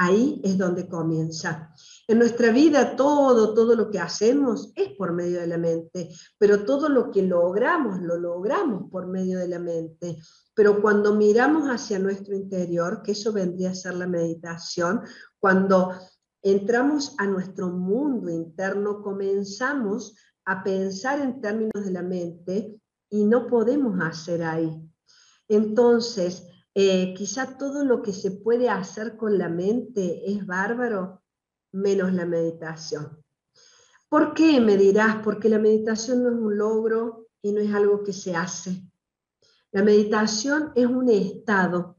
Ahí 0.00 0.40
es 0.44 0.56
donde 0.56 0.88
comienza. 0.88 1.74
En 2.06 2.18
nuestra 2.20 2.52
vida 2.52 2.94
todo, 2.94 3.52
todo 3.52 3.74
lo 3.74 3.90
que 3.90 3.98
hacemos 3.98 4.72
es 4.76 4.90
por 4.90 5.12
medio 5.12 5.40
de 5.40 5.48
la 5.48 5.58
mente, 5.58 6.10
pero 6.38 6.64
todo 6.64 6.88
lo 6.88 7.10
que 7.10 7.22
logramos, 7.22 8.00
lo 8.02 8.16
logramos 8.16 8.88
por 8.92 9.08
medio 9.08 9.38
de 9.38 9.48
la 9.48 9.58
mente. 9.58 10.18
Pero 10.54 10.80
cuando 10.80 11.14
miramos 11.14 11.64
hacia 11.68 11.98
nuestro 11.98 12.36
interior, 12.36 13.02
que 13.02 13.12
eso 13.12 13.32
vendría 13.32 13.70
a 13.70 13.74
ser 13.74 13.94
la 13.94 14.06
meditación, 14.06 15.00
cuando 15.40 15.90
entramos 16.42 17.14
a 17.18 17.26
nuestro 17.26 17.68
mundo 17.68 18.30
interno, 18.30 19.02
comenzamos 19.02 20.16
a 20.44 20.62
pensar 20.62 21.20
en 21.20 21.40
términos 21.40 21.84
de 21.84 21.90
la 21.90 22.02
mente 22.02 22.80
y 23.10 23.24
no 23.24 23.46
podemos 23.46 23.98
hacer 24.00 24.42
ahí. 24.42 24.82
Entonces, 25.48 26.46
eh, 26.74 27.14
quizá 27.14 27.58
todo 27.58 27.84
lo 27.84 28.02
que 28.02 28.12
se 28.12 28.30
puede 28.30 28.68
hacer 28.68 29.16
con 29.16 29.36
la 29.36 29.48
mente 29.48 30.30
es 30.30 30.46
bárbaro, 30.46 31.22
menos 31.72 32.12
la 32.12 32.24
meditación. 32.24 33.22
¿Por 34.08 34.32
qué? 34.32 34.60
Me 34.60 34.76
dirás, 34.76 35.16
porque 35.22 35.48
la 35.48 35.58
meditación 35.58 36.22
no 36.22 36.30
es 36.30 36.36
un 36.36 36.56
logro 36.56 37.28
y 37.42 37.52
no 37.52 37.60
es 37.60 37.74
algo 37.74 38.02
que 38.02 38.12
se 38.12 38.34
hace. 38.34 38.82
La 39.70 39.82
meditación 39.82 40.72
es 40.74 40.86
un 40.86 41.10
estado 41.10 41.97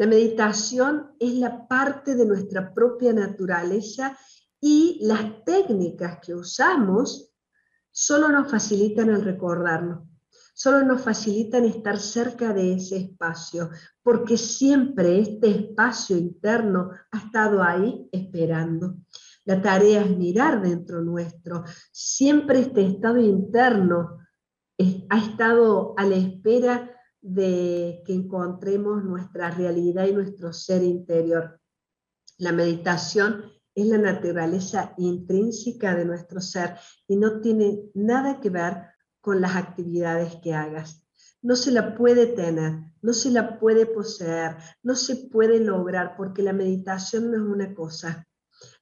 la 0.00 0.06
meditación 0.06 1.14
es 1.18 1.34
la 1.34 1.68
parte 1.68 2.14
de 2.14 2.24
nuestra 2.24 2.72
propia 2.72 3.12
naturaleza 3.12 4.16
y 4.58 4.98
las 5.02 5.44
técnicas 5.44 6.20
que 6.22 6.34
usamos 6.34 7.34
solo 7.90 8.30
nos 8.30 8.50
facilitan 8.50 9.10
el 9.10 9.22
recordarnos, 9.22 10.08
solo 10.54 10.82
nos 10.84 11.02
facilitan 11.02 11.66
estar 11.66 11.98
cerca 11.98 12.54
de 12.54 12.76
ese 12.76 12.96
espacio, 12.96 13.68
porque 14.02 14.38
siempre 14.38 15.18
este 15.18 15.50
espacio 15.50 16.16
interno 16.16 16.92
ha 17.12 17.18
estado 17.18 17.62
ahí 17.62 18.08
esperando. 18.10 18.96
La 19.44 19.60
tarea 19.60 20.00
es 20.00 20.16
mirar 20.16 20.62
dentro 20.62 21.02
nuestro, 21.02 21.62
siempre 21.92 22.60
este 22.60 22.86
estado 22.86 23.18
interno 23.18 24.16
ha 25.10 25.18
estado 25.18 25.92
a 25.98 26.06
la 26.06 26.16
espera 26.16 26.90
de 27.22 28.02
que 28.06 28.14
encontremos 28.14 29.04
nuestra 29.04 29.50
realidad 29.50 30.06
y 30.06 30.12
nuestro 30.12 30.52
ser 30.52 30.82
interior. 30.82 31.60
La 32.38 32.52
meditación 32.52 33.44
es 33.74 33.86
la 33.86 33.98
naturaleza 33.98 34.94
intrínseca 34.98 35.94
de 35.94 36.04
nuestro 36.04 36.40
ser 36.40 36.76
y 37.06 37.16
no 37.16 37.40
tiene 37.40 37.90
nada 37.94 38.40
que 38.40 38.50
ver 38.50 38.86
con 39.20 39.40
las 39.40 39.56
actividades 39.56 40.36
que 40.36 40.54
hagas. 40.54 41.06
No 41.42 41.56
se 41.56 41.70
la 41.70 41.94
puede 41.94 42.26
tener, 42.26 42.72
no 43.02 43.12
se 43.12 43.30
la 43.30 43.58
puede 43.58 43.86
poseer, 43.86 44.56
no 44.82 44.94
se 44.94 45.16
puede 45.28 45.60
lograr 45.60 46.16
porque 46.16 46.42
la 46.42 46.52
meditación 46.52 47.30
no 47.30 47.36
es 47.36 47.42
una 47.42 47.74
cosa, 47.74 48.26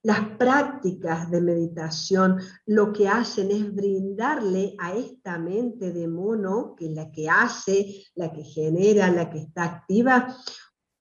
las 0.03 0.21
prácticas 0.39 1.31
de 1.31 1.41
meditación 1.41 2.39
lo 2.67 2.93
que 2.93 3.09
hacen 3.09 3.51
es 3.51 3.75
brindarle 3.75 4.75
a 4.79 4.95
esta 4.95 5.39
mente 5.39 5.93
de 5.93 6.07
mono, 6.07 6.75
que 6.77 6.87
es 6.87 6.93
la 6.93 7.11
que 7.11 7.29
hace, 7.29 8.05
la 8.15 8.33
que 8.33 8.45
genera, 8.45 9.11
la 9.11 9.29
que 9.29 9.39
está 9.39 9.65
activa, 9.65 10.37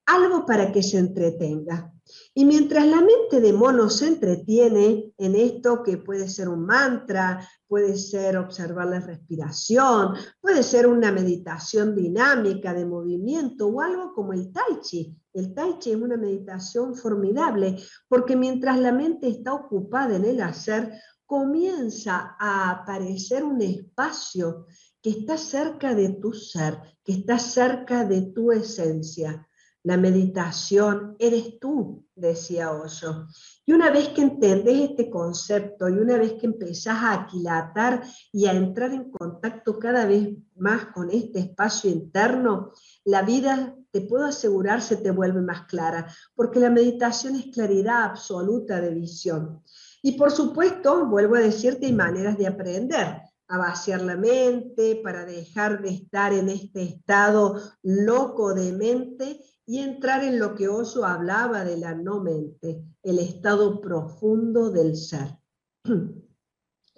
algo 0.06 0.44
para 0.46 0.72
que 0.72 0.82
se 0.82 0.98
entretenga. 0.98 1.92
Y 2.34 2.44
mientras 2.44 2.86
la 2.86 3.02
mente 3.02 3.40
de 3.40 3.52
mono 3.52 3.90
se 3.90 4.08
entretiene 4.08 5.12
en 5.18 5.34
esto 5.34 5.82
que 5.82 5.98
puede 5.98 6.28
ser 6.28 6.48
un 6.48 6.64
mantra, 6.64 7.46
puede 7.66 7.96
ser 7.96 8.38
observar 8.38 8.88
la 8.88 9.00
respiración, 9.00 10.14
puede 10.40 10.62
ser 10.62 10.86
una 10.86 11.12
meditación 11.12 11.94
dinámica 11.94 12.72
de 12.72 12.86
movimiento 12.86 13.68
o 13.68 13.80
algo 13.82 14.14
como 14.14 14.32
el 14.32 14.50
tai 14.50 14.80
chi. 14.80 15.14
El 15.38 15.54
tai 15.54 15.78
chi 15.78 15.92
es 15.92 15.96
una 15.96 16.16
meditación 16.16 16.96
formidable 16.96 17.76
porque 18.08 18.34
mientras 18.34 18.76
la 18.80 18.90
mente 18.90 19.28
está 19.28 19.54
ocupada 19.54 20.16
en 20.16 20.24
el 20.24 20.40
hacer, 20.40 21.00
comienza 21.24 22.34
a 22.40 22.70
aparecer 22.70 23.44
un 23.44 23.62
espacio 23.62 24.66
que 25.00 25.10
está 25.10 25.36
cerca 25.36 25.94
de 25.94 26.08
tu 26.14 26.32
ser, 26.32 26.80
que 27.04 27.12
está 27.12 27.38
cerca 27.38 28.04
de 28.04 28.22
tu 28.32 28.50
esencia. 28.50 29.46
La 29.84 29.96
meditación 29.96 31.14
eres 31.20 31.60
tú, 31.60 32.04
decía 32.16 32.72
Osho. 32.72 33.28
Y 33.64 33.72
una 33.72 33.90
vez 33.90 34.08
que 34.08 34.22
entendés 34.22 34.90
este 34.90 35.08
concepto 35.08 35.88
y 35.88 35.92
una 35.92 36.18
vez 36.18 36.32
que 36.32 36.46
empezás 36.46 36.96
a 36.96 37.12
aquilatar 37.12 38.02
y 38.32 38.46
a 38.46 38.54
entrar 38.54 38.92
en 38.92 39.08
contacto 39.10 39.78
cada 39.78 40.04
vez 40.04 40.36
más 40.56 40.86
con 40.86 41.10
este 41.10 41.38
espacio 41.38 41.90
interno, 41.90 42.72
la 43.04 43.22
vida, 43.22 43.77
te 43.90 44.02
puedo 44.02 44.26
asegurar, 44.26 44.82
se 44.82 44.96
te 44.96 45.10
vuelve 45.10 45.40
más 45.40 45.66
clara, 45.66 46.12
porque 46.34 46.60
la 46.60 46.70
meditación 46.70 47.36
es 47.36 47.46
claridad 47.46 48.04
absoluta 48.04 48.80
de 48.80 48.94
visión. 48.94 49.62
Y 50.02 50.12
por 50.12 50.30
supuesto, 50.30 51.06
vuelvo 51.06 51.36
a 51.36 51.40
decirte, 51.40 51.86
hay 51.86 51.92
maneras 51.92 52.38
de 52.38 52.46
aprender. 52.46 53.22
a 53.50 53.56
vaciar 53.56 54.02
la 54.02 54.14
mente, 54.14 55.00
para 55.02 55.24
dejar 55.24 55.80
de 55.80 55.88
estar 55.88 56.34
en 56.34 56.50
este 56.50 56.82
estado 56.82 57.58
loco 57.82 58.52
de 58.52 58.74
mente 58.74 59.40
y 59.64 59.78
entrar 59.78 60.22
en 60.22 60.38
lo 60.38 60.54
que 60.54 60.68
Osho 60.68 61.04
hablaba 61.06 61.64
de 61.64 61.78
la 61.78 61.94
no 61.94 62.22
mente, 62.22 62.84
el 63.02 63.18
estado 63.18 63.80
profundo 63.80 64.70
del 64.70 64.96
ser. 64.96 65.38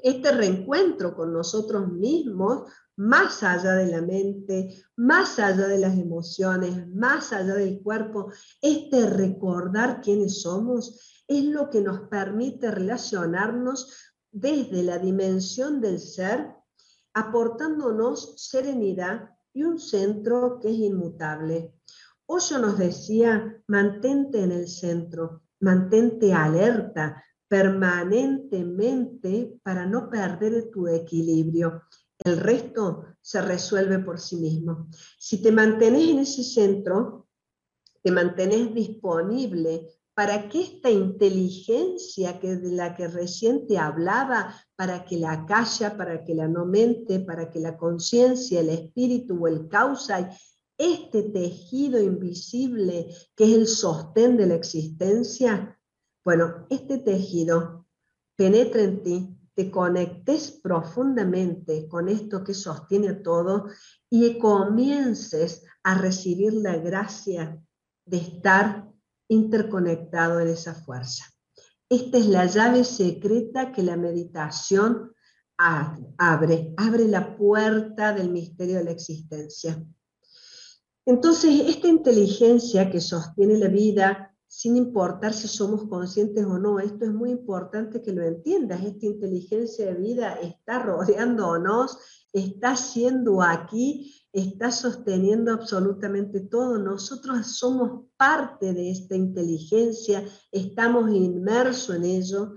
Este 0.02 0.32
reencuentro 0.32 1.14
con 1.14 1.32
nosotros 1.32 1.92
mismos, 1.92 2.70
más 3.00 3.42
allá 3.42 3.76
de 3.76 3.87
la 3.87 4.02
mente, 4.02 4.85
más 4.97 5.38
allá 5.38 5.69
de 5.69 5.78
las 5.78 5.97
emociones, 5.97 6.87
más 6.88 7.33
allá 7.33 7.54
del 7.54 7.80
cuerpo, 7.80 8.30
este 8.61 9.09
recordar 9.09 10.02
quiénes 10.02 10.42
somos 10.42 11.25
es 11.26 11.45
lo 11.45 11.71
que 11.71 11.80
nos 11.80 12.00
permite 12.11 12.71
relacionarnos 12.71 13.97
desde 14.30 14.83
la 14.83 14.99
dimensión 14.99 15.80
del 15.80 15.99
ser, 15.99 16.49
aportándonos 17.14 18.35
serenidad 18.37 19.30
y 19.54 19.62
un 19.62 19.78
centro 19.78 20.59
que 20.61 20.69
es 20.69 20.76
inmutable. 20.76 21.73
Osho 22.26 22.59
nos 22.59 22.76
decía, 22.76 23.62
mantente 23.66 24.42
en 24.42 24.52
el 24.52 24.69
centro, 24.69 25.45
mantente 25.61 26.35
alerta 26.35 27.25
permanentemente 27.49 29.59
para 29.62 29.87
no 29.87 30.11
perder 30.11 30.71
tu 30.71 30.87
equilibrio. 30.87 31.85
El 32.24 32.38
resto 32.38 33.04
se 33.20 33.40
resuelve 33.40 33.98
por 33.98 34.20
sí 34.20 34.36
mismo. 34.36 34.88
Si 35.18 35.40
te 35.42 35.52
mantienes 35.52 36.08
en 36.08 36.18
ese 36.20 36.44
centro, 36.44 37.28
te 38.02 38.10
mantienes 38.10 38.74
disponible 38.74 39.88
para 40.14 40.48
que 40.48 40.60
esta 40.60 40.90
inteligencia 40.90 42.38
que 42.40 42.56
de 42.56 42.72
la 42.72 42.94
que 42.94 43.08
recién 43.08 43.66
te 43.66 43.78
hablaba, 43.78 44.54
para 44.76 45.04
que 45.04 45.16
la 45.16 45.46
calla, 45.46 45.96
para 45.96 46.24
que 46.24 46.34
la 46.34 46.46
no 46.46 46.66
mente, 46.66 47.20
para 47.20 47.50
que 47.50 47.60
la 47.60 47.76
conciencia, 47.78 48.60
el 48.60 48.68
espíritu 48.68 49.42
o 49.42 49.48
el 49.48 49.68
causa, 49.68 50.30
este 50.76 51.22
tejido 51.24 52.02
invisible 52.02 53.14
que 53.34 53.44
es 53.44 53.50
el 53.52 53.66
sostén 53.66 54.36
de 54.36 54.46
la 54.46 54.54
existencia, 54.54 55.78
bueno, 56.24 56.66
este 56.68 56.98
tejido 56.98 57.86
penetra 58.36 58.82
en 58.82 59.02
ti, 59.02 59.39
te 59.61 59.71
conectes 59.71 60.52
profundamente 60.52 61.87
con 61.87 62.09
esto 62.09 62.43
que 62.43 62.55
sostiene 62.55 63.12
todo 63.12 63.67
y 64.09 64.38
comiences 64.38 65.67
a 65.83 65.97
recibir 65.97 66.55
la 66.55 66.79
gracia 66.79 67.62
de 68.07 68.17
estar 68.17 68.88
interconectado 69.29 70.40
en 70.40 70.49
esa 70.49 70.75
fuerza. 70.75 71.26
Esta 71.90 72.17
es 72.17 72.26
la 72.29 72.47
llave 72.47 72.85
secreta 72.85 73.71
que 73.71 73.83
la 73.83 73.99
meditación 73.99 75.12
abre, 75.59 76.73
abre 76.79 77.07
la 77.07 77.37
puerta 77.37 78.14
del 78.14 78.31
misterio 78.31 78.79
de 78.79 78.85
la 78.85 78.93
existencia. 78.93 79.85
Entonces, 81.05 81.64
esta 81.67 81.87
inteligencia 81.87 82.90
que 82.90 83.02
sostiene 83.02 83.59
la 83.59 83.69
vida, 83.69 84.29
sin 84.52 84.76
importar 84.76 85.33
si 85.33 85.47
somos 85.47 85.85
conscientes 85.88 86.45
o 86.45 86.59
no, 86.59 86.80
esto 86.80 87.04
es 87.04 87.12
muy 87.12 87.30
importante 87.30 88.02
que 88.02 88.12
lo 88.12 88.23
entiendas, 88.23 88.85
esta 88.85 89.07
inteligencia 89.07 89.87
de 89.87 89.95
vida 89.95 90.33
está 90.42 90.83
rodeándonos, 90.83 91.99
está 92.33 92.75
siendo 92.75 93.42
aquí 93.42 94.21
está 94.33 94.71
sosteniendo 94.71 95.52
absolutamente 95.52 96.40
todo. 96.40 96.78
Nosotros 96.78 97.47
somos 97.59 98.07
parte 98.16 98.73
de 98.73 98.90
esta 98.90 99.16
inteligencia, 99.16 100.25
estamos 100.52 101.11
inmersos 101.11 101.97
en 101.97 102.04
ello. 102.04 102.54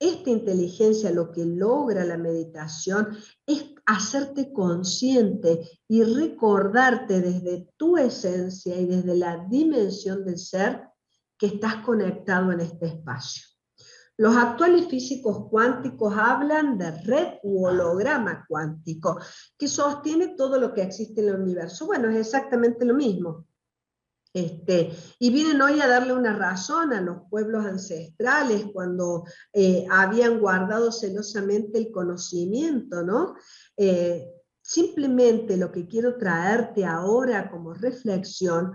Esta 0.00 0.30
inteligencia 0.30 1.10
lo 1.10 1.32
que 1.32 1.44
logra 1.44 2.04
la 2.04 2.16
meditación 2.16 3.16
es 3.46 3.64
hacerte 3.84 4.52
consciente 4.52 5.68
y 5.88 6.04
recordarte 6.04 7.20
desde 7.20 7.68
tu 7.76 7.96
esencia 7.96 8.78
y 8.78 8.86
desde 8.86 9.16
la 9.16 9.44
dimensión 9.50 10.24
del 10.24 10.38
ser 10.38 10.82
que 11.38 11.46
estás 11.46 11.76
conectado 11.76 12.52
en 12.52 12.60
este 12.60 12.86
espacio. 12.86 13.44
Los 14.16 14.36
actuales 14.36 14.88
físicos 14.88 15.48
cuánticos 15.48 16.12
hablan 16.16 16.76
de 16.76 16.90
red 17.02 17.28
u 17.44 17.66
holograma 17.66 18.44
cuántico, 18.48 19.20
que 19.56 19.68
sostiene 19.68 20.34
todo 20.36 20.58
lo 20.58 20.74
que 20.74 20.82
existe 20.82 21.20
en 21.20 21.28
el 21.28 21.40
universo. 21.40 21.86
Bueno, 21.86 22.10
es 22.10 22.16
exactamente 22.16 22.84
lo 22.84 22.94
mismo. 22.94 23.46
Este, 24.34 24.90
y 25.20 25.30
vienen 25.30 25.62
hoy 25.62 25.80
a 25.80 25.86
darle 25.86 26.12
una 26.12 26.34
razón 26.34 26.92
a 26.92 27.00
los 27.00 27.22
pueblos 27.30 27.64
ancestrales 27.64 28.66
cuando 28.72 29.24
eh, 29.52 29.86
habían 29.90 30.38
guardado 30.38 30.92
celosamente 30.92 31.78
el 31.78 31.90
conocimiento, 31.90 33.02
¿no? 33.02 33.36
Eh, 33.76 34.28
simplemente 34.60 35.56
lo 35.56 35.72
que 35.72 35.86
quiero 35.86 36.18
traerte 36.18 36.84
ahora 36.84 37.50
como 37.50 37.72
reflexión 37.72 38.74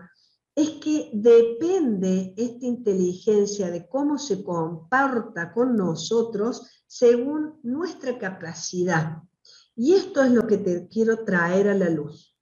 es 0.56 0.70
que 0.82 1.10
depende 1.14 2.34
esta 2.38 2.66
inteligencia 2.66 3.72
de 3.72 3.88
cómo 3.88 4.20
se 4.20 4.44
comporta 4.44 5.52
con 5.52 5.76
nosotros 5.76 6.84
según 6.86 7.60
nuestra 7.64 8.20
capacidad. 8.20 9.24
Y 9.76 9.94
esto 9.94 10.24
es 10.24 10.32
lo 10.32 10.46
que 10.46 10.58
te 10.58 10.88
quiero 10.88 11.24
traer 11.24 11.70
a 11.70 11.74
la 11.74 11.90
luz. 11.90 12.38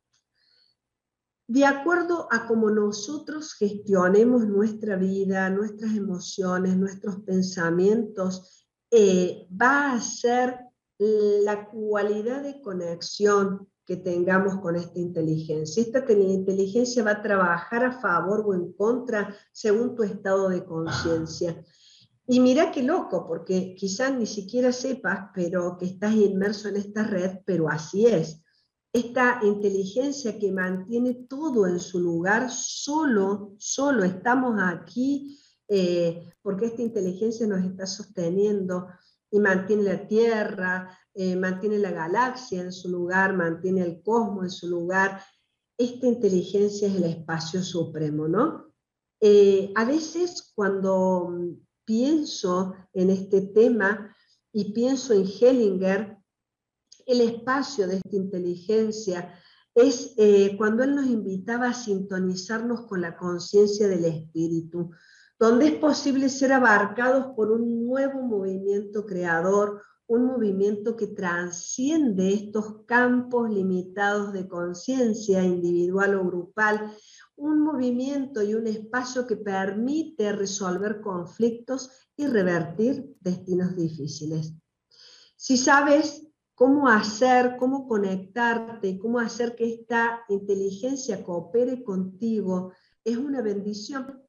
De 1.48 1.66
acuerdo 1.66 2.28
a 2.32 2.48
cómo 2.48 2.70
nosotros 2.70 3.54
gestionemos 3.54 4.46
nuestra 4.46 4.96
vida, 4.96 5.50
nuestras 5.50 5.96
emociones, 5.96 6.78
nuestros 6.78 7.22
pensamientos, 7.22 8.68
eh, 8.90 9.48
va 9.50 9.94
a 9.94 10.02
ser 10.02 10.60
la 11.00 11.68
cualidad 11.70 12.44
de 12.44 12.62
conexión 12.62 13.71
que 13.86 13.98
tengamos 13.98 14.60
con 14.60 14.76
esta 14.76 15.00
inteligencia. 15.00 15.82
Esta 15.84 16.06
inteligencia 16.12 17.04
va 17.04 17.12
a 17.12 17.22
trabajar 17.22 17.84
a 17.84 18.00
favor 18.00 18.44
o 18.46 18.54
en 18.54 18.74
contra 18.74 19.36
según 19.52 19.96
tu 19.96 20.04
estado 20.04 20.50
de 20.50 20.64
conciencia. 20.64 21.64
Y 22.28 22.40
mira 22.40 22.72
qué 22.72 22.84
loco, 22.84 23.28
porque 23.28 23.76
quizás 23.76 24.18
ni 24.18 24.26
siquiera 24.26 24.72
sepas, 24.72 25.30
pero 25.34 25.78
que 25.78 25.86
estás 25.86 26.14
inmerso 26.14 26.70
en 26.70 26.78
esta 26.78 27.04
red, 27.04 27.40
pero 27.46 27.70
así 27.70 28.06
es. 28.06 28.42
Esta 28.94 29.40
inteligencia 29.44 30.38
que 30.38 30.52
mantiene 30.52 31.26
todo 31.28 31.66
en 31.68 31.80
su 31.80 32.00
lugar, 32.00 32.50
solo, 32.50 33.54
solo 33.58 34.04
estamos 34.04 34.62
aquí 34.62 35.38
eh, 35.74 36.30
porque 36.42 36.66
esta 36.66 36.82
inteligencia 36.82 37.48
nos 37.48 37.64
está 37.64 37.86
sosteniendo 37.86 38.88
y 39.32 39.40
mantiene 39.40 39.84
la 39.84 40.06
Tierra, 40.06 41.00
eh, 41.14 41.36
mantiene 41.36 41.78
la 41.78 41.92
galaxia 41.92 42.62
en 42.62 42.72
su 42.72 42.90
lugar, 42.90 43.36
mantiene 43.36 43.82
el 43.82 44.02
cosmos 44.02 44.44
en 44.46 44.50
su 44.52 44.68
lugar. 44.70 45.22
Esta 45.78 46.08
inteligencia 46.08 46.88
es 46.88 46.96
el 46.96 47.04
espacio 47.04 47.62
supremo, 47.64 48.28
¿no? 48.28 48.72
Eh, 49.20 49.72
a 49.76 49.86
veces 49.86 50.52
cuando 50.56 51.30
mm, 51.30 51.66
pienso 51.86 52.74
en 52.94 53.10
este 53.10 53.42
tema 53.42 54.16
y 54.52 54.74
pienso 54.74 55.14
en 55.14 55.26
Hellinger, 55.28 56.18
el 57.06 57.22
espacio 57.22 57.88
de 57.88 57.98
esta 57.98 58.16
inteligencia 58.16 59.34
es 59.76 60.14
eh, 60.18 60.56
cuando 60.58 60.84
él 60.84 60.96
nos 60.96 61.06
invitaba 61.06 61.70
a 61.70 61.74
sintonizarnos 61.74 62.88
con 62.88 63.02
la 63.02 63.18
conciencia 63.18 63.88
del 63.88 64.06
espíritu, 64.06 64.92
donde 65.40 65.68
es 65.68 65.74
posible 65.76 66.30
ser 66.30 66.54
abarcados 66.54 67.34
por 67.36 67.52
un 67.52 67.86
nuevo 67.86 68.22
movimiento 68.22 69.06
creador, 69.06 69.82
un 70.12 70.26
movimiento 70.26 70.98
que 70.98 71.08
trasciende 71.08 72.34
estos 72.34 72.84
campos 72.86 73.50
limitados 73.50 74.34
de 74.34 74.46
conciencia 74.46 75.42
individual 75.42 76.16
o 76.16 76.26
grupal, 76.26 76.94
un 77.38 77.62
movimiento 77.62 78.44
y 78.44 78.54
un 78.54 78.68
espacio 78.68 79.26
que 79.26 79.38
permite 79.38 80.34
resolver 80.34 81.00
conflictos 81.00 82.10
y 82.18 82.28
revertir 82.28 83.16
destinos 83.22 83.74
difíciles. 83.78 84.54
Si 85.38 85.56
sabes 85.56 86.28
cómo 86.56 86.90
hacer, 86.90 87.56
cómo 87.58 87.88
conectarte, 87.88 89.00
cómo 89.00 89.18
hacer 89.18 89.56
que 89.56 89.76
esta 89.76 90.26
inteligencia 90.28 91.24
coopere 91.24 91.86
contigo, 91.86 92.74
es 93.06 93.16
una 93.16 93.42
bendición 93.42 94.22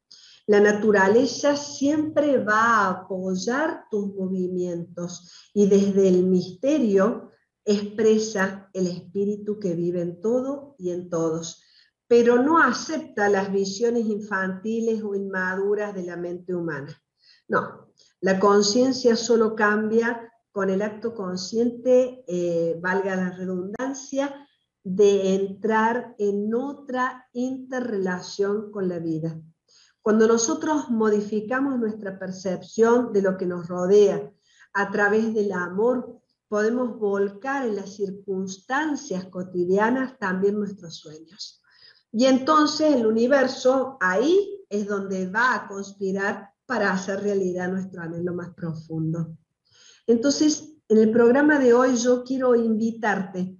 la 0.46 0.60
naturaleza 0.60 1.56
siempre 1.56 2.38
va 2.38 2.62
a 2.62 2.90
apoyar 2.90 3.84
tus 3.90 4.14
movimientos 4.14 5.50
y 5.54 5.66
desde 5.66 6.08
el 6.08 6.24
misterio 6.24 7.30
expresa 7.64 8.68
el 8.72 8.88
espíritu 8.88 9.58
que 9.60 9.74
vive 9.74 10.00
en 10.00 10.20
todo 10.20 10.74
y 10.78 10.90
en 10.90 11.08
todos, 11.08 11.62
pero 12.08 12.42
no 12.42 12.58
acepta 12.58 13.28
las 13.28 13.52
visiones 13.52 14.06
infantiles 14.06 15.02
o 15.02 15.14
inmaduras 15.14 15.94
de 15.94 16.02
la 16.02 16.16
mente 16.16 16.54
humana. 16.54 17.00
No, 17.48 17.92
la 18.20 18.40
conciencia 18.40 19.14
solo 19.16 19.54
cambia 19.54 20.32
con 20.50 20.70
el 20.70 20.82
acto 20.82 21.14
consciente, 21.14 22.24
eh, 22.26 22.78
valga 22.80 23.16
la 23.16 23.30
redundancia, 23.30 24.46
de 24.84 25.36
entrar 25.36 26.14
en 26.18 26.52
otra 26.54 27.28
interrelación 27.32 28.72
con 28.72 28.88
la 28.88 28.98
vida. 28.98 29.40
Cuando 30.02 30.26
nosotros 30.26 30.90
modificamos 30.90 31.78
nuestra 31.78 32.18
percepción 32.18 33.12
de 33.12 33.22
lo 33.22 33.36
que 33.36 33.46
nos 33.46 33.68
rodea 33.68 34.32
a 34.74 34.90
través 34.90 35.32
del 35.32 35.52
amor, 35.52 36.20
podemos 36.48 36.98
volcar 36.98 37.66
en 37.66 37.76
las 37.76 37.94
circunstancias 37.94 39.26
cotidianas 39.26 40.18
también 40.18 40.58
nuestros 40.58 40.96
sueños. 40.96 41.62
Y 42.10 42.26
entonces 42.26 42.94
el 42.94 43.06
universo 43.06 43.96
ahí 44.00 44.64
es 44.68 44.86
donde 44.86 45.30
va 45.30 45.54
a 45.54 45.68
conspirar 45.68 46.50
para 46.66 46.92
hacer 46.92 47.22
realidad 47.22 47.70
nuestro 47.70 48.02
anhelo 48.02 48.34
más 48.34 48.52
profundo. 48.54 49.36
Entonces, 50.06 50.74
en 50.88 50.98
el 50.98 51.10
programa 51.10 51.58
de 51.58 51.74
hoy 51.74 51.96
yo 51.96 52.24
quiero 52.24 52.54
invitarte, 52.54 53.56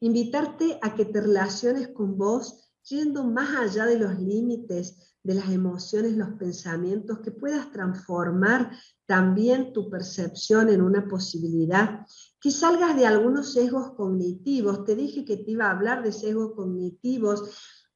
invitarte 0.00 0.78
a 0.80 0.94
que 0.94 1.04
te 1.04 1.20
relaciones 1.20 1.88
con 1.88 2.16
vos 2.16 2.69
yendo 2.88 3.24
más 3.24 3.56
allá 3.56 3.86
de 3.86 3.98
los 3.98 4.18
límites 4.18 5.10
de 5.22 5.34
las 5.34 5.50
emociones, 5.50 6.16
los 6.16 6.30
pensamientos, 6.38 7.20
que 7.20 7.30
puedas 7.30 7.70
transformar 7.70 8.70
también 9.06 9.72
tu 9.72 9.90
percepción 9.90 10.70
en 10.70 10.80
una 10.80 11.06
posibilidad, 11.06 12.06
que 12.40 12.50
salgas 12.50 12.96
de 12.96 13.06
algunos 13.06 13.52
sesgos 13.52 13.92
cognitivos. 13.92 14.84
Te 14.84 14.96
dije 14.96 15.24
que 15.24 15.36
te 15.36 15.50
iba 15.50 15.66
a 15.66 15.72
hablar 15.72 16.02
de 16.02 16.12
sesgos 16.12 16.52
cognitivos. 16.54 17.50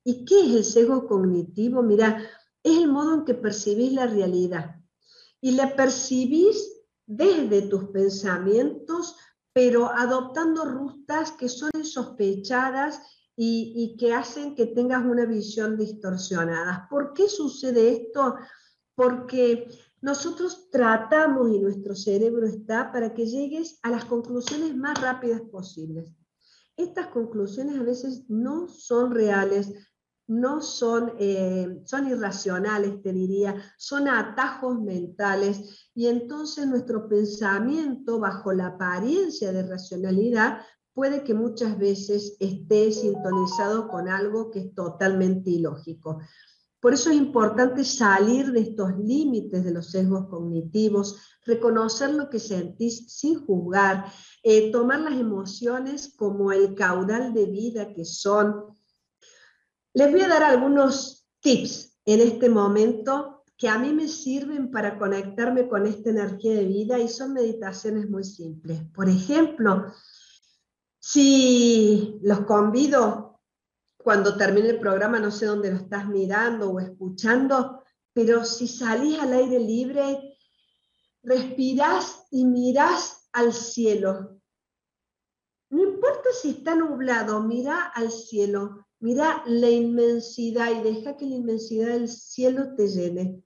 ¿Y 0.04 0.24
qué 0.26 0.40
es 0.40 0.50
el 0.54 0.64
sesgo 0.64 1.06
cognitivo? 1.06 1.82
Mira, 1.82 2.18
es 2.62 2.78
el 2.78 2.88
modo 2.88 3.14
en 3.14 3.24
que 3.24 3.34
percibís 3.34 3.92
la 3.92 4.06
realidad. 4.06 4.76
Y 5.40 5.52
la 5.52 5.74
percibís 5.76 6.82
desde 7.06 7.62
tus 7.62 7.84
pensamientos, 7.84 9.16
pero 9.52 9.90
adoptando 9.90 10.64
rutas 10.64 11.32
que 11.32 11.48
son 11.48 11.70
insospechadas 11.74 13.00
y, 13.36 13.96
que 13.98 14.14
hacen 14.14 14.54
que 14.54 14.66
tengas 14.66 15.04
una 15.04 15.24
visión 15.24 15.76
distorsionada. 15.76 16.86
¿Por 16.88 17.12
qué 17.14 17.28
sucede 17.28 17.92
esto? 17.92 18.36
Porque 18.94 19.68
nosotros 20.00 20.70
tratamos 20.70 21.50
y 21.50 21.58
nuestro 21.58 21.94
cerebro 21.96 22.46
está 22.46 22.92
para 22.92 23.14
que 23.14 23.26
llegues 23.26 23.78
a 23.82 23.90
las 23.90 24.04
conclusiones 24.04 24.76
más 24.76 25.00
rápidas 25.00 25.40
posibles. 25.42 26.12
Estas 26.76 27.08
conclusiones 27.08 27.78
a 27.78 27.82
veces 27.82 28.24
no 28.28 28.68
son 28.68 29.12
reales, 29.12 29.72
no 30.26 30.62
son, 30.62 31.12
eh, 31.18 31.82
son 31.84 32.08
irracionales, 32.08 33.02
te 33.02 33.12
diría, 33.12 33.56
son 33.76 34.08
atajos 34.08 34.80
mentales 34.80 35.90
y 35.94 36.06
entonces 36.06 36.66
nuestro 36.66 37.08
pensamiento 37.08 38.18
bajo 38.18 38.52
la 38.52 38.68
apariencia 38.68 39.52
de 39.52 39.68
racionalidad 39.68 40.60
puede 40.94 41.24
que 41.24 41.35
muchas 41.35 41.76
veces 41.76 42.37
esté 42.40 42.92
sintonizado 42.92 43.88
con 43.88 44.09
algo 44.09 44.50
que 44.50 44.61
es 44.61 44.74
totalmente 44.74 45.50
ilógico. 45.50 46.20
Por 46.80 46.94
eso 46.94 47.11
es 47.11 47.16
importante 47.16 47.83
salir 47.85 48.52
de 48.52 48.61
estos 48.61 48.96
límites 48.98 49.64
de 49.64 49.72
los 49.72 49.90
sesgos 49.90 50.28
cognitivos, 50.28 51.18
reconocer 51.44 52.11
lo 52.11 52.30
que 52.30 52.38
sentís 52.38 53.11
sin 53.12 53.44
juzgar, 53.44 54.12
eh, 54.42 54.70
tomar 54.70 55.00
las 55.00 55.18
emociones 55.18 56.14
como 56.14 56.52
el 56.52 56.74
caudal 56.74 57.33
de 57.35 57.46
vida 57.46 57.92
que 57.92 58.04
son. 58.04 58.66
Les 59.94 60.11
voy 60.11 60.20
a 60.20 60.28
dar 60.28 60.42
algunos 60.42 61.26
tips 61.40 61.98
en 62.04 62.20
este 62.20 62.48
momento 62.50 63.44
que 63.57 63.68
a 63.68 63.78
mí 63.78 63.92
me 63.92 64.09
sirven 64.09 64.70
para 64.70 64.98
conectarme 64.98 65.68
con 65.68 65.87
esta 65.87 66.11
energía 66.11 66.54
de 66.54 66.66
vida 66.66 66.98
y 66.98 67.09
son 67.09 67.33
meditaciones 67.33 68.11
muy 68.11 68.24
simples. 68.24 68.83
Por 68.92 69.09
ejemplo, 69.09 69.87
si 71.06 72.18
los 72.22 72.46
convido, 72.46 73.38
cuando 73.98 74.38
termine 74.38 74.70
el 74.70 74.80
programa, 74.80 75.18
no 75.18 75.30
sé 75.30 75.44
dónde 75.44 75.70
lo 75.70 75.76
estás 75.76 76.08
mirando 76.08 76.70
o 76.70 76.80
escuchando, 76.80 77.84
pero 78.14 78.42
si 78.46 78.66
salís 78.66 79.18
al 79.18 79.34
aire 79.34 79.60
libre, 79.60 80.38
respirás 81.22 82.24
y 82.30 82.46
mirás 82.46 83.28
al 83.34 83.52
cielo. 83.52 84.40
No 85.68 85.82
importa 85.82 86.30
si 86.40 86.52
está 86.52 86.74
nublado, 86.74 87.42
mira 87.42 87.82
al 87.94 88.10
cielo, 88.10 88.86
mira 88.98 89.42
la 89.44 89.68
inmensidad 89.68 90.70
y 90.70 90.82
deja 90.82 91.18
que 91.18 91.26
la 91.26 91.34
inmensidad 91.34 91.88
del 91.88 92.08
cielo 92.08 92.74
te 92.76 92.88
llene. 92.88 93.42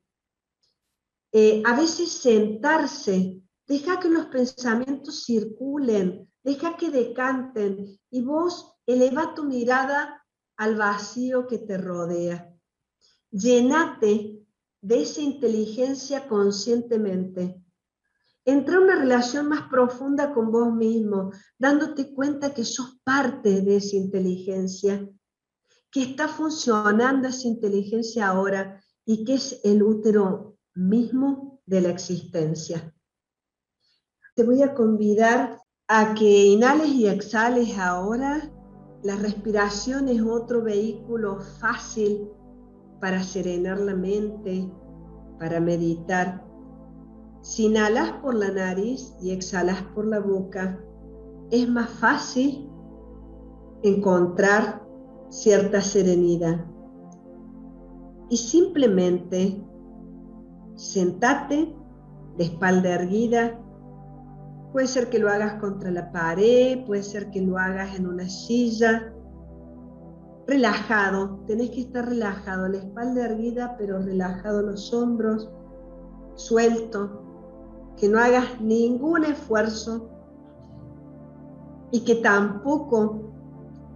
Eh, 1.33 1.61
a 1.67 1.77
veces 1.77 2.13
sentarse, 2.13 3.43
deja 3.67 3.99
que 3.99 4.09
los 4.09 4.27
pensamientos 4.27 5.25
circulen, 5.25 6.29
deja 6.49 6.79
que 6.79 6.91
decanten 6.91 8.01
y 8.11 8.23
vos 8.23 8.75
eleva 8.87 9.35
tu 9.35 9.45
mirada 9.45 10.25
al 10.57 10.77
vacío 10.77 11.47
que 11.47 11.59
te 11.59 11.77
rodea. 11.77 12.51
Llenate 13.31 14.47
de 14.81 15.03
esa 15.03 15.21
inteligencia 15.21 16.27
conscientemente. 16.27 17.63
Entra 18.47 18.77
en 18.77 18.83
una 18.85 18.95
relación 18.97 19.47
más 19.49 19.69
profunda 19.69 20.33
con 20.33 20.51
vos 20.51 20.73
mismo, 20.73 21.33
dándote 21.59 22.15
cuenta 22.15 22.55
que 22.55 22.65
sos 22.65 22.99
parte 23.05 23.61
de 23.61 23.77
esa 23.77 23.97
inteligencia, 23.97 25.07
que 25.91 26.03
está 26.03 26.29
funcionando 26.29 27.29
esa 27.29 27.47
inteligencia 27.47 28.27
ahora 28.27 28.83
y 29.05 29.23
que 29.23 29.35
es 29.35 29.61
el 29.65 29.83
útero 29.83 30.57
mismo 30.75 31.61
de 31.67 31.83
la 31.83 31.91
existencia. 31.91 32.95
Te 34.35 34.45
voy 34.45 34.63
a 34.63 34.73
convidar 34.73 35.61
a 35.89 36.15
que 36.15 36.47
inhales 36.47 36.89
y 36.89 37.07
exhales 37.07 37.79
ahora. 37.79 38.51
La 39.03 39.17
respiración 39.17 40.09
es 40.09 40.21
otro 40.23 40.63
vehículo 40.63 41.39
fácil 41.61 42.29
para 43.01 43.23
serenar 43.23 43.79
la 43.79 43.95
mente, 43.95 44.71
para 45.39 45.61
meditar. 45.61 46.45
Si 47.41 47.67
inhalas 47.67 48.13
por 48.21 48.35
la 48.35 48.51
nariz 48.51 49.15
y 49.23 49.31
exhalas 49.31 49.81
por 49.95 50.07
la 50.07 50.19
boca, 50.19 50.79
es 51.51 51.69
más 51.69 51.89
fácil 51.89 52.69
encontrar 53.83 54.85
cierta 55.31 55.81
serenidad. 55.81 56.67
Y 58.29 58.37
simplemente 58.37 59.65
sentate 60.75 61.75
de 62.37 62.45
espalda 62.45 62.91
erguida 62.91 63.59
Puede 64.73 64.87
ser 64.87 65.09
que 65.09 65.19
lo 65.19 65.31
hagas 65.31 65.55
contra 65.61 65.91
la 65.91 66.13
pared, 66.13 66.85
puede 66.85 67.03
ser 67.03 67.31
que 67.31 67.41
lo 67.41 67.59
hagas 67.59 67.97
en 67.97 68.07
una 68.07 68.29
silla. 68.29 69.13
Relajado, 70.47 71.41
tenés 71.47 71.71
que 71.71 71.81
estar 71.81 72.07
relajado, 72.07 72.69
la 72.69 72.79
espalda 72.79 73.25
erguida, 73.25 73.77
pero 73.79 74.01
relajado 74.01 74.63
los 74.63 74.93
hombros, 74.93 75.51
suelto, 76.35 77.23
que 77.97 78.09
no 78.09 78.19
hagas 78.19 78.61
ningún 78.61 79.25
esfuerzo 79.25 80.11
y 81.91 82.05
que 82.05 82.17
tampoco 82.17 83.33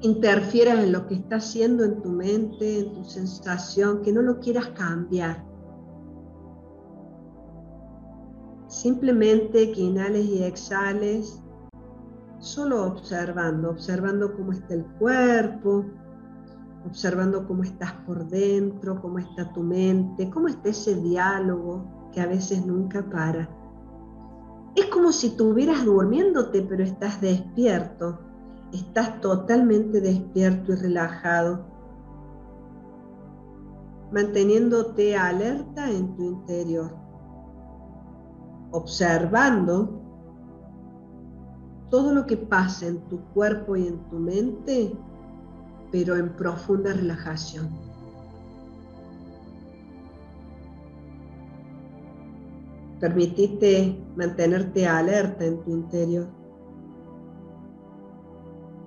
interfieras 0.00 0.80
en 0.80 0.92
lo 0.92 1.06
que 1.06 1.14
está 1.14 1.36
haciendo 1.36 1.84
en 1.84 2.02
tu 2.02 2.08
mente, 2.08 2.80
en 2.80 2.94
tu 2.94 3.04
sensación, 3.04 4.02
que 4.02 4.12
no 4.12 4.22
lo 4.22 4.40
quieras 4.40 4.68
cambiar. 4.68 5.51
Simplemente 8.82 9.70
que 9.70 9.80
inhales 9.80 10.26
y 10.26 10.42
exhales, 10.42 11.40
solo 12.40 12.84
observando, 12.84 13.70
observando 13.70 14.34
cómo 14.34 14.50
está 14.50 14.74
el 14.74 14.84
cuerpo, 14.98 15.84
observando 16.84 17.46
cómo 17.46 17.62
estás 17.62 17.92
por 18.04 18.26
dentro, 18.26 19.00
cómo 19.00 19.20
está 19.20 19.52
tu 19.52 19.62
mente, 19.62 20.28
cómo 20.30 20.48
está 20.48 20.70
ese 20.70 20.96
diálogo 20.96 22.10
que 22.12 22.22
a 22.22 22.26
veces 22.26 22.66
nunca 22.66 23.08
para. 23.08 23.48
Es 24.74 24.86
como 24.86 25.12
si 25.12 25.28
estuvieras 25.28 25.84
durmiéndote, 25.84 26.62
pero 26.62 26.82
estás 26.82 27.20
despierto, 27.20 28.18
estás 28.72 29.20
totalmente 29.20 30.00
despierto 30.00 30.72
y 30.72 30.74
relajado, 30.74 31.64
manteniéndote 34.10 35.16
alerta 35.16 35.88
en 35.88 36.16
tu 36.16 36.24
interior 36.24 37.01
observando 38.72 40.00
todo 41.90 42.12
lo 42.12 42.26
que 42.26 42.36
pasa 42.36 42.86
en 42.86 43.00
tu 43.08 43.20
cuerpo 43.34 43.76
y 43.76 43.86
en 43.86 43.98
tu 44.08 44.16
mente, 44.16 44.92
pero 45.90 46.16
en 46.16 46.30
profunda 46.30 46.92
relajación. 46.94 47.68
Permitite 52.98 54.02
mantenerte 54.16 54.86
alerta 54.86 55.44
en 55.44 55.62
tu 55.62 55.70
interior. 55.70 56.26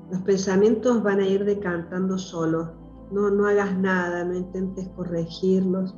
Los 0.10 0.22
pensamientos 0.22 1.04
van 1.04 1.20
a 1.20 1.28
ir 1.28 1.46
decantando 1.46 2.18
solos. 2.18 2.70
No, 3.12 3.30
no 3.30 3.46
hagas 3.46 3.78
nada, 3.78 4.24
no 4.24 4.34
intentes 4.34 4.88
corregirlos 4.90 5.94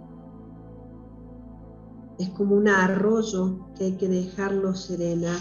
es 2.18 2.30
como 2.30 2.56
un 2.56 2.68
arroyo 2.68 3.68
que 3.76 3.86
hay 3.86 3.92
que 3.98 4.08
dejarlo 4.08 4.74
serenar. 4.74 5.40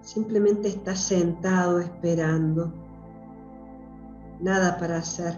Simplemente 0.00 0.68
está 0.68 0.96
sentado 0.96 1.80
esperando. 1.80 2.72
Nada 4.40 4.78
para 4.78 4.98
hacer. 4.98 5.36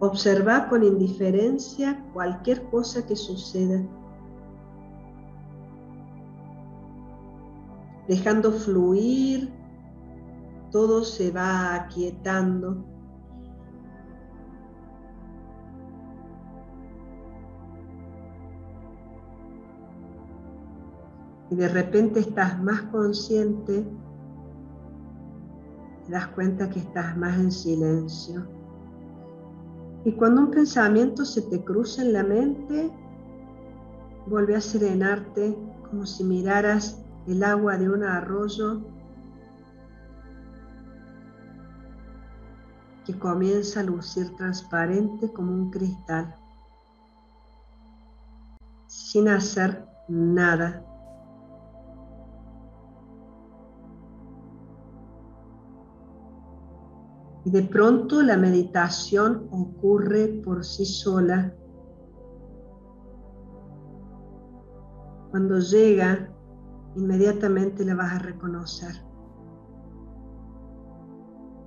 Observa 0.00 0.68
con 0.68 0.82
indiferencia 0.82 2.04
cualquier 2.12 2.68
cosa 2.70 3.06
que 3.06 3.16
suceda, 3.16 3.82
dejando 8.06 8.52
fluir, 8.52 9.50
todo 10.70 11.04
se 11.04 11.30
va 11.30 11.74
aquietando. 11.74 12.93
Y 21.54 21.56
de 21.56 21.68
repente 21.68 22.18
estás 22.18 22.60
más 22.64 22.82
consciente, 22.90 23.86
te 26.04 26.10
das 26.10 26.26
cuenta 26.26 26.68
que 26.68 26.80
estás 26.80 27.16
más 27.16 27.38
en 27.38 27.52
silencio. 27.52 28.44
Y 30.04 30.10
cuando 30.14 30.40
un 30.40 30.50
pensamiento 30.50 31.24
se 31.24 31.42
te 31.42 31.62
cruza 31.62 32.02
en 32.02 32.12
la 32.12 32.24
mente, 32.24 32.90
vuelve 34.26 34.56
a 34.56 34.60
serenarte 34.60 35.56
como 35.88 36.04
si 36.06 36.24
miraras 36.24 37.00
el 37.28 37.44
agua 37.44 37.78
de 37.78 37.88
un 37.88 38.02
arroyo 38.02 38.82
que 43.06 43.16
comienza 43.16 43.78
a 43.78 43.84
lucir 43.84 44.34
transparente 44.34 45.32
como 45.32 45.52
un 45.52 45.70
cristal, 45.70 46.34
sin 48.88 49.28
hacer 49.28 49.86
nada. 50.08 50.84
Y 57.44 57.50
de 57.50 57.62
pronto 57.62 58.22
la 58.22 58.38
meditación 58.38 59.48
ocurre 59.50 60.28
por 60.44 60.64
sí 60.64 60.86
sola. 60.86 61.54
Cuando 65.30 65.58
llega, 65.58 66.30
inmediatamente 66.96 67.84
la 67.84 67.96
vas 67.96 68.14
a 68.14 68.18
reconocer. 68.20 68.94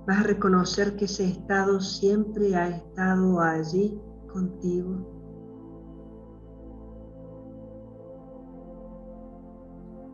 Vas 0.06 0.20
a 0.20 0.22
reconocer 0.22 0.96
que 0.96 1.04
ese 1.04 1.28
estado 1.28 1.80
siempre 1.80 2.56
ha 2.56 2.70
estado 2.70 3.40
allí 3.40 4.00
contigo. 4.32 5.06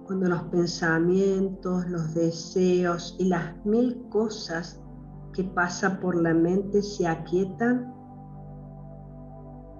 Cuando 0.04 0.28
los 0.28 0.42
pensamientos, 0.44 1.88
los 1.88 2.12
deseos 2.12 3.16
y 3.18 3.28
las 3.28 3.64
mil 3.64 4.06
cosas 4.10 4.83
que 5.34 5.44
pasa 5.44 6.00
por 6.00 6.14
la 6.14 6.32
mente 6.32 6.80
se 6.80 7.06
aquietan, 7.06 7.92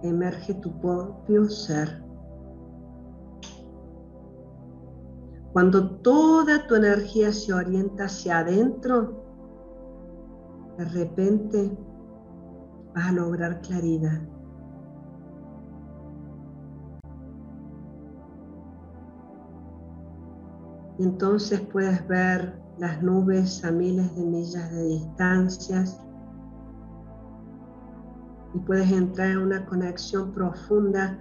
emerge 0.02 0.54
tu 0.54 0.70
propio 0.80 1.48
ser. 1.48 2.02
Cuando 5.52 5.98
toda 6.00 6.66
tu 6.66 6.74
energía 6.74 7.32
se 7.32 7.52
orienta 7.52 8.06
hacia 8.06 8.38
adentro, 8.38 9.22
de 10.76 10.84
repente 10.86 11.78
vas 12.92 13.06
a 13.06 13.12
lograr 13.12 13.60
claridad. 13.60 14.20
Y 20.98 21.04
entonces 21.04 21.60
puedes 21.60 22.06
ver 22.08 22.63
las 22.78 23.02
nubes 23.02 23.64
a 23.64 23.70
miles 23.70 24.14
de 24.16 24.24
millas 24.24 24.70
de 24.72 24.84
distancias 24.84 26.00
y 28.54 28.58
puedes 28.58 28.90
entrar 28.90 29.30
en 29.30 29.38
una 29.38 29.66
conexión 29.66 30.32
profunda 30.32 31.18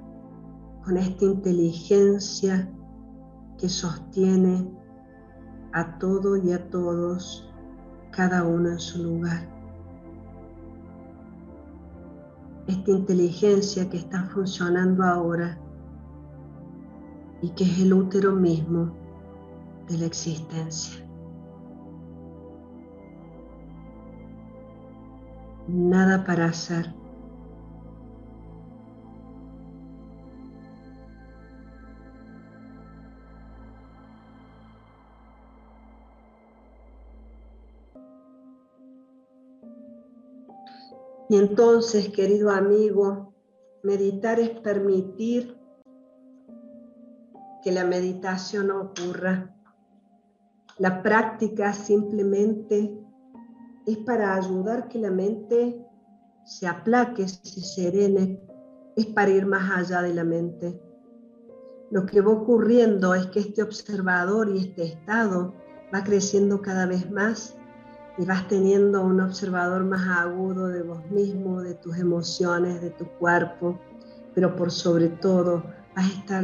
con 0.84 0.98
esta 0.98 1.26
inteligencia 1.26 2.70
que 3.58 3.70
sostiene 3.70 4.70
a 5.74 5.98
todo 5.98 6.38
y 6.38 6.52
a 6.52 6.70
todos, 6.70 7.50
cada 8.12 8.44
uno 8.44 8.70
en 8.70 8.80
su 8.80 9.04
lugar. 9.04 9.50
Esta 12.68 12.92
inteligencia 12.92 13.90
que 13.90 13.98
está 13.98 14.24
funcionando 14.26 15.04
ahora 15.04 15.58
y 17.42 17.50
que 17.50 17.64
es 17.64 17.80
el 17.80 17.94
útero 17.94 18.34
mismo 18.34 18.94
de 19.90 19.98
la 19.98 20.06
existencia. 20.06 21.03
Nada 25.68 26.24
para 26.24 26.46
hacer. 26.46 26.94
Y 41.30 41.38
entonces, 41.38 42.10
querido 42.10 42.52
amigo, 42.52 43.34
meditar 43.82 44.40
es 44.40 44.52
permitir 44.60 45.58
que 47.64 47.72
la 47.72 47.86
meditación 47.86 48.70
ocurra. 48.70 49.56
La 50.78 51.02
práctica 51.02 51.74
simplemente 51.74 53.00
es 53.86 53.98
para 54.00 54.36
ayudar 54.36 54.88
que 54.88 55.00
la 55.00 55.12
mente 55.12 55.86
se 56.46 56.68
aplaque, 56.68 57.28
se 57.28 57.62
serene, 57.62 58.42
es 58.96 59.06
para 59.08 59.32
ir 59.32 59.46
más 59.46 59.70
allá 59.72 60.02
de 60.02 60.14
la 60.14 60.24
mente. 60.24 60.80
Lo 61.92 62.06
que 62.06 62.22
va 62.22 62.32
ocurriendo 62.32 63.14
es 63.14 63.28
que 63.28 63.40
este 63.40 63.62
observador 63.62 64.50
y 64.50 64.60
este 64.60 64.84
estado 64.84 65.54
va 65.94 66.04
creciendo 66.04 66.62
cada 66.62 66.86
vez 66.86 67.10
más 67.12 67.56
y 68.18 68.26
vas 68.26 68.48
teniendo 68.48 69.04
un 69.04 69.22
observador 69.22 69.84
más 69.84 70.08
agudo 70.08 70.68
de 70.68 70.84
vos 70.84 71.06
mismo, 71.10 71.62
de 71.62 71.76
tus 71.76 71.98
emociones, 71.98 72.82
de 72.82 72.92
tu 72.92 73.06
cuerpo, 73.20 73.80
pero 74.34 74.56
por 74.56 74.72
sobre 74.72 75.10
todo 75.10 75.64
vas 75.96 76.06
a 76.06 76.20
estar 76.20 76.44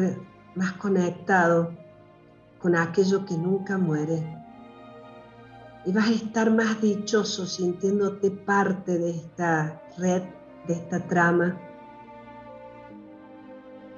más 0.56 0.73
conectado 0.73 1.71
con 2.60 2.75
aquello 2.75 3.25
que 3.25 3.38
nunca 3.38 3.78
muere, 3.78 4.38
y 5.86 5.92
vas 5.92 6.10
a 6.10 6.13
estar 6.13 6.52
más 6.52 6.82
dichoso 6.82 7.46
sintiéndote 7.46 8.32
parte 8.32 8.98
de 8.98 9.12
esta 9.12 9.82
red, 9.98 10.24
de 10.68 10.74
esta 10.74 11.00
trama. 11.08 11.58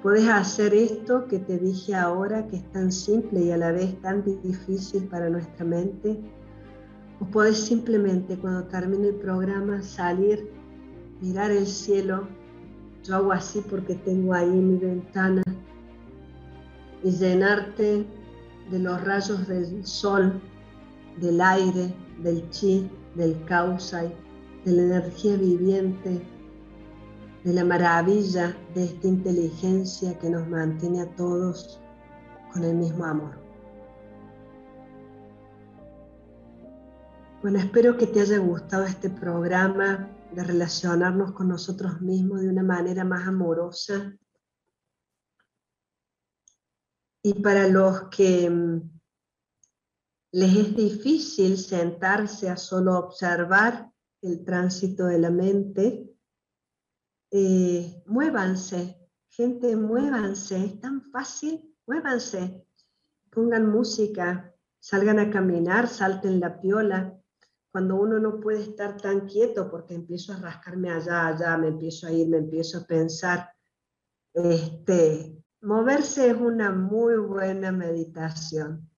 Puedes 0.03 0.27
hacer 0.27 0.73
esto 0.73 1.27
que 1.27 1.39
te 1.39 1.57
dije 1.57 1.93
ahora, 1.95 2.47
que 2.47 2.57
es 2.57 2.71
tan 2.71 2.91
simple 2.91 3.41
y 3.41 3.51
a 3.51 3.57
la 3.57 3.71
vez 3.71 3.99
tan 4.01 4.23
difícil 4.23 5.07
para 5.07 5.29
nuestra 5.29 5.63
mente. 5.65 6.19
O 7.19 7.25
puedes 7.25 7.59
simplemente 7.59 8.35
cuando 8.37 8.63
termine 8.63 9.09
el 9.09 9.15
programa 9.15 9.81
salir, 9.83 10.51
mirar 11.21 11.51
el 11.51 11.67
cielo. 11.67 12.27
Yo 13.03 13.15
hago 13.15 13.31
así 13.31 13.63
porque 13.69 13.95
tengo 13.95 14.33
ahí 14.33 14.49
mi 14.49 14.77
ventana 14.77 15.43
y 17.03 17.11
llenarte 17.11 18.05
de 18.71 18.79
los 18.79 19.03
rayos 19.03 19.47
del 19.47 19.85
sol 19.85 20.41
del 21.17 21.41
aire, 21.41 21.93
del 22.21 22.49
chi, 22.49 22.89
del 23.15 23.43
causai, 23.45 24.13
de 24.65 24.71
la 24.71 24.81
energía 24.83 25.35
viviente, 25.37 26.21
de 27.43 27.53
la 27.53 27.65
maravilla 27.65 28.55
de 28.75 28.85
esta 28.85 29.07
inteligencia 29.07 30.17
que 30.19 30.29
nos 30.29 30.47
mantiene 30.47 31.01
a 31.01 31.15
todos 31.15 31.79
con 32.53 32.63
el 32.63 32.75
mismo 32.75 33.05
amor. 33.05 33.41
Bueno, 37.41 37.57
espero 37.57 37.97
que 37.97 38.05
te 38.05 38.21
haya 38.21 38.37
gustado 38.37 38.83
este 38.83 39.09
programa 39.09 40.07
de 40.31 40.43
relacionarnos 40.43 41.31
con 41.31 41.47
nosotros 41.47 41.99
mismos 41.99 42.41
de 42.41 42.49
una 42.49 42.61
manera 42.61 43.03
más 43.03 43.27
amorosa. 43.27 44.15
Y 47.23 47.41
para 47.41 47.67
los 47.67 48.09
que 48.09 48.47
mm, 48.47 49.00
les 50.33 50.55
es 50.55 50.75
difícil 50.75 51.57
sentarse 51.57 52.49
a 52.49 52.55
solo 52.55 52.97
observar 52.97 53.91
el 54.21 54.45
tránsito 54.45 55.05
de 55.05 55.19
la 55.19 55.29
mente, 55.29 56.09
eh, 57.31 58.03
muévanse, 58.05 59.09
gente, 59.29 59.75
muévanse, 59.75 60.65
es 60.65 60.79
tan 60.79 61.01
fácil, 61.11 61.75
muévanse, 61.85 62.65
pongan 63.29 63.69
música, 63.69 64.53
salgan 64.79 65.19
a 65.19 65.29
caminar, 65.29 65.87
salten 65.87 66.39
la 66.39 66.59
piola. 66.59 67.17
Cuando 67.71 67.95
uno 67.95 68.19
no 68.19 68.39
puede 68.39 68.61
estar 68.61 68.97
tan 68.97 69.27
quieto 69.27 69.69
porque 69.71 69.93
empiezo 69.93 70.33
a 70.33 70.37
rascarme 70.37 70.91
allá, 70.91 71.27
allá, 71.27 71.57
me 71.57 71.69
empiezo 71.69 72.07
a 72.07 72.11
ir, 72.11 72.27
me 72.27 72.37
empiezo 72.37 72.79
a 72.79 72.85
pensar, 72.85 73.49
este, 74.33 75.41
moverse 75.61 76.29
es 76.29 76.37
una 76.37 76.71
muy 76.71 77.15
buena 77.17 77.71
meditación. 77.71 78.90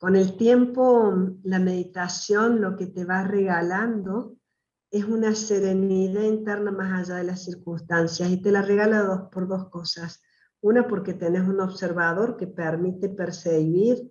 Con 0.00 0.16
el 0.16 0.34
tiempo, 0.38 1.12
la 1.42 1.58
meditación 1.58 2.62
lo 2.62 2.74
que 2.74 2.86
te 2.86 3.04
va 3.04 3.22
regalando 3.22 4.34
es 4.90 5.04
una 5.04 5.34
serenidad 5.34 6.22
interna 6.22 6.70
más 6.70 7.00
allá 7.02 7.16
de 7.16 7.24
las 7.24 7.44
circunstancias 7.44 8.30
y 8.30 8.40
te 8.40 8.50
la 8.50 8.62
regala 8.62 9.02
dos, 9.02 9.28
por 9.30 9.46
dos 9.46 9.68
cosas. 9.68 10.22
Una, 10.62 10.88
porque 10.88 11.12
tenés 11.12 11.46
un 11.46 11.60
observador 11.60 12.38
que 12.38 12.46
permite 12.46 13.10
percibir 13.10 14.10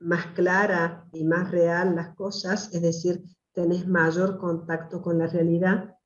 más 0.00 0.26
clara 0.34 1.08
y 1.14 1.24
más 1.24 1.50
real 1.50 1.96
las 1.96 2.14
cosas, 2.14 2.68
es 2.74 2.82
decir, 2.82 3.22
tenés 3.54 3.88
mayor 3.88 4.36
contacto 4.36 5.00
con 5.00 5.16
la 5.16 5.28
realidad. 5.28 5.96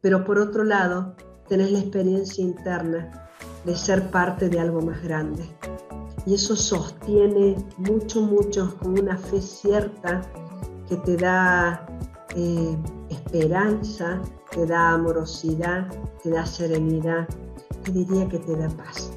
Pero 0.00 0.24
por 0.24 0.40
otro 0.40 0.64
lado, 0.64 1.14
tenés 1.48 1.70
la 1.70 1.78
experiencia 1.78 2.42
interna 2.42 3.30
de 3.64 3.76
ser 3.76 4.10
parte 4.10 4.48
de 4.48 4.58
algo 4.58 4.82
más 4.82 5.00
grande. 5.00 5.48
Y 6.26 6.34
eso 6.34 6.56
sostiene 6.56 7.56
mucho, 7.78 8.20
mucho, 8.20 8.76
con 8.78 8.98
una 8.98 9.16
fe 9.16 9.40
cierta 9.40 10.22
que 10.88 10.96
te 10.96 11.16
da 11.16 11.86
eh, 12.34 12.76
esperanza, 13.10 14.20
te 14.50 14.66
da 14.66 14.90
amorosidad, 14.90 15.86
te 16.22 16.30
da 16.30 16.44
serenidad, 16.44 17.28
te 17.84 17.92
diría 17.92 18.28
que 18.28 18.40
te 18.40 18.56
da 18.56 18.68
paz. 18.70 19.12